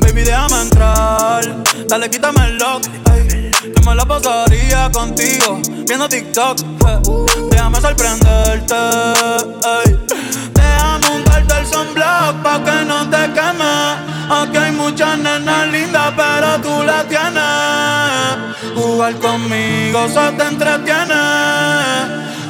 Baby, 0.00 0.22
déjame 0.22 0.60
entrar. 0.62 1.44
Dale, 1.88 2.10
quítame 2.10 2.46
el 2.46 2.58
lock, 2.58 2.84
ey. 3.12 3.50
La 3.94 4.04
pasaría 4.04 4.90
contigo, 4.90 5.60
viendo 5.86 6.08
TikTok. 6.08 6.58
eh. 6.60 6.98
Déjame 7.50 7.80
sorprenderte, 7.80 8.74
ey. 8.74 9.98
Déjame 10.52 11.08
untarte 11.16 11.54
el 11.60 11.66
sunblock 11.66 12.42
pa' 12.42 12.64
que 12.64 12.84
no 12.84 13.08
te 13.08 13.32
queme. 13.32 13.74
Aquí 14.30 14.56
hay 14.56 14.72
muchas 14.72 15.16
nenas 15.18 15.68
lindas, 15.68 16.12
pero 16.16 16.60
tú 16.60 16.82
la 16.82 17.04
tienes. 17.04 18.74
Jugar 18.74 19.14
conmigo 19.20 20.08
se 20.08 20.32
te 20.32 20.44
entretiene. 20.44 21.14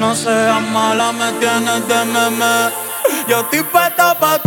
No 0.00 0.14
seas 0.14 0.62
mala, 0.72 1.12
me 1.12 1.30
tienes 1.32 1.86
de 1.86 2.04
meme. 2.06 2.84
Yo 3.28 3.40
estoy 3.40 3.62
puesta 3.64 4.18
pa' 4.18 4.38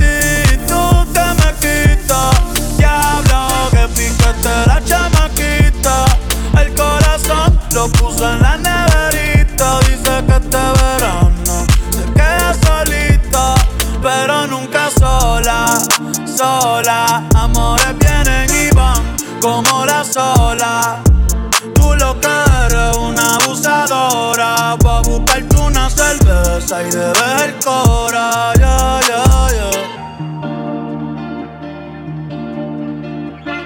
cerveza 26.68 26.82
y 26.84 26.90
de 26.92 27.14
ver 27.14 27.56
cora. 27.64 28.54
Yeah, 28.58 29.00
yeah, 29.08 29.50
yeah. 29.54 29.72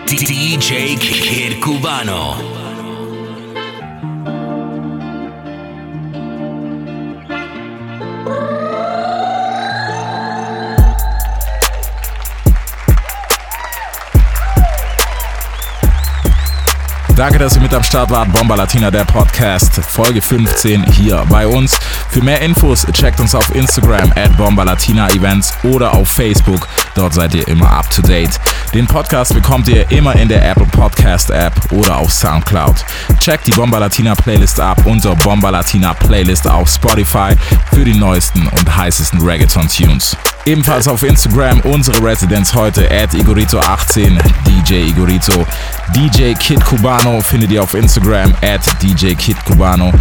DJ 0.06 0.98
Kid 1.00 1.60
Cubano. 1.60 2.61
Danke, 17.22 17.38
dass 17.38 17.56
ihr 17.56 17.62
mit 17.62 17.72
am 17.72 17.84
Start 17.84 18.10
wart. 18.10 18.34
Bomba 18.34 18.56
Latina, 18.56 18.90
der 18.90 19.06
Podcast, 19.06 19.76
Folge 19.76 20.24
15 20.24 20.92
hier 20.94 21.24
bei 21.30 21.46
uns. 21.46 21.78
Für 22.10 22.24
mehr 22.24 22.42
Infos 22.42 22.84
checkt 22.94 23.20
uns 23.20 23.36
auf 23.36 23.54
Instagram 23.54 24.12
at 24.16 24.36
Bomba 24.38 24.64
Latina 24.64 25.08
Events 25.10 25.54
oder 25.62 25.94
auf 25.94 26.10
Facebook. 26.10 26.68
Dort 26.96 27.14
seid 27.14 27.36
ihr 27.36 27.48
immer 27.48 27.70
up 27.70 27.88
to 27.92 28.02
date. 28.02 28.40
Den 28.74 28.88
Podcast 28.88 29.36
bekommt 29.36 29.68
ihr 29.68 29.90
immer 29.92 30.16
in 30.16 30.30
der 30.30 30.50
Apple 30.50 30.66
Podcast 30.66 31.30
App 31.30 31.54
oder 31.72 31.98
auf 31.98 32.12
Soundcloud. 32.12 32.84
Checkt 33.20 33.46
die 33.46 33.52
Bomba 33.52 33.78
Latina 33.78 34.16
Playlist 34.16 34.60
ab 34.60 34.84
unter 34.86 35.16
Bomba 35.18 35.52
Latina 35.52 35.94
Playlist 35.94 36.48
auf 36.48 36.70
Spotify 36.70 37.36
für 37.72 37.86
die 37.86 37.94
neuesten 37.94 38.48
und 38.48 38.76
heißesten 38.76 39.22
Reggaeton 39.22 39.68
Tunes. 39.68 40.18
Ebenfalls 40.46 40.88
auf 40.88 41.04
Instagram 41.04 41.60
unsere 41.62 42.04
Residenz 42.04 42.56
heute 42.56 42.90
at 42.90 43.14
Igorito18, 43.14 44.20
DJ 44.48 44.90
Igorito. 44.90 45.46
DJ 45.94 46.34
Kid 46.34 46.64
Cubano 47.12 47.22
findet 47.22 47.52
ihr 47.52 47.62
auf 47.62 47.74
Instagram 47.74 48.34
at 48.42 48.62
DJ 48.82 49.14
Kid 49.16 49.36
Cubano. 49.46 49.92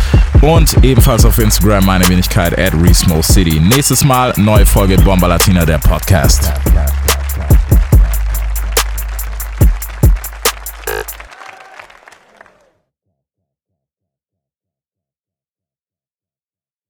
Und 0.42 0.76
ebenfalls 0.84 1.24
auf 1.24 1.38
Instagram 1.40 1.84
meine 1.84 2.08
Wenigkeit 2.08 2.56
at 2.56 2.72
Resmo 2.80 3.20
City. 3.20 3.58
Nächstes 3.58 4.04
Mal 4.04 4.32
neue 4.36 4.64
Folge 4.64 4.96
Bomba 4.96 5.26
Latina, 5.26 5.66
der 5.66 5.78
Podcast. 5.78 6.52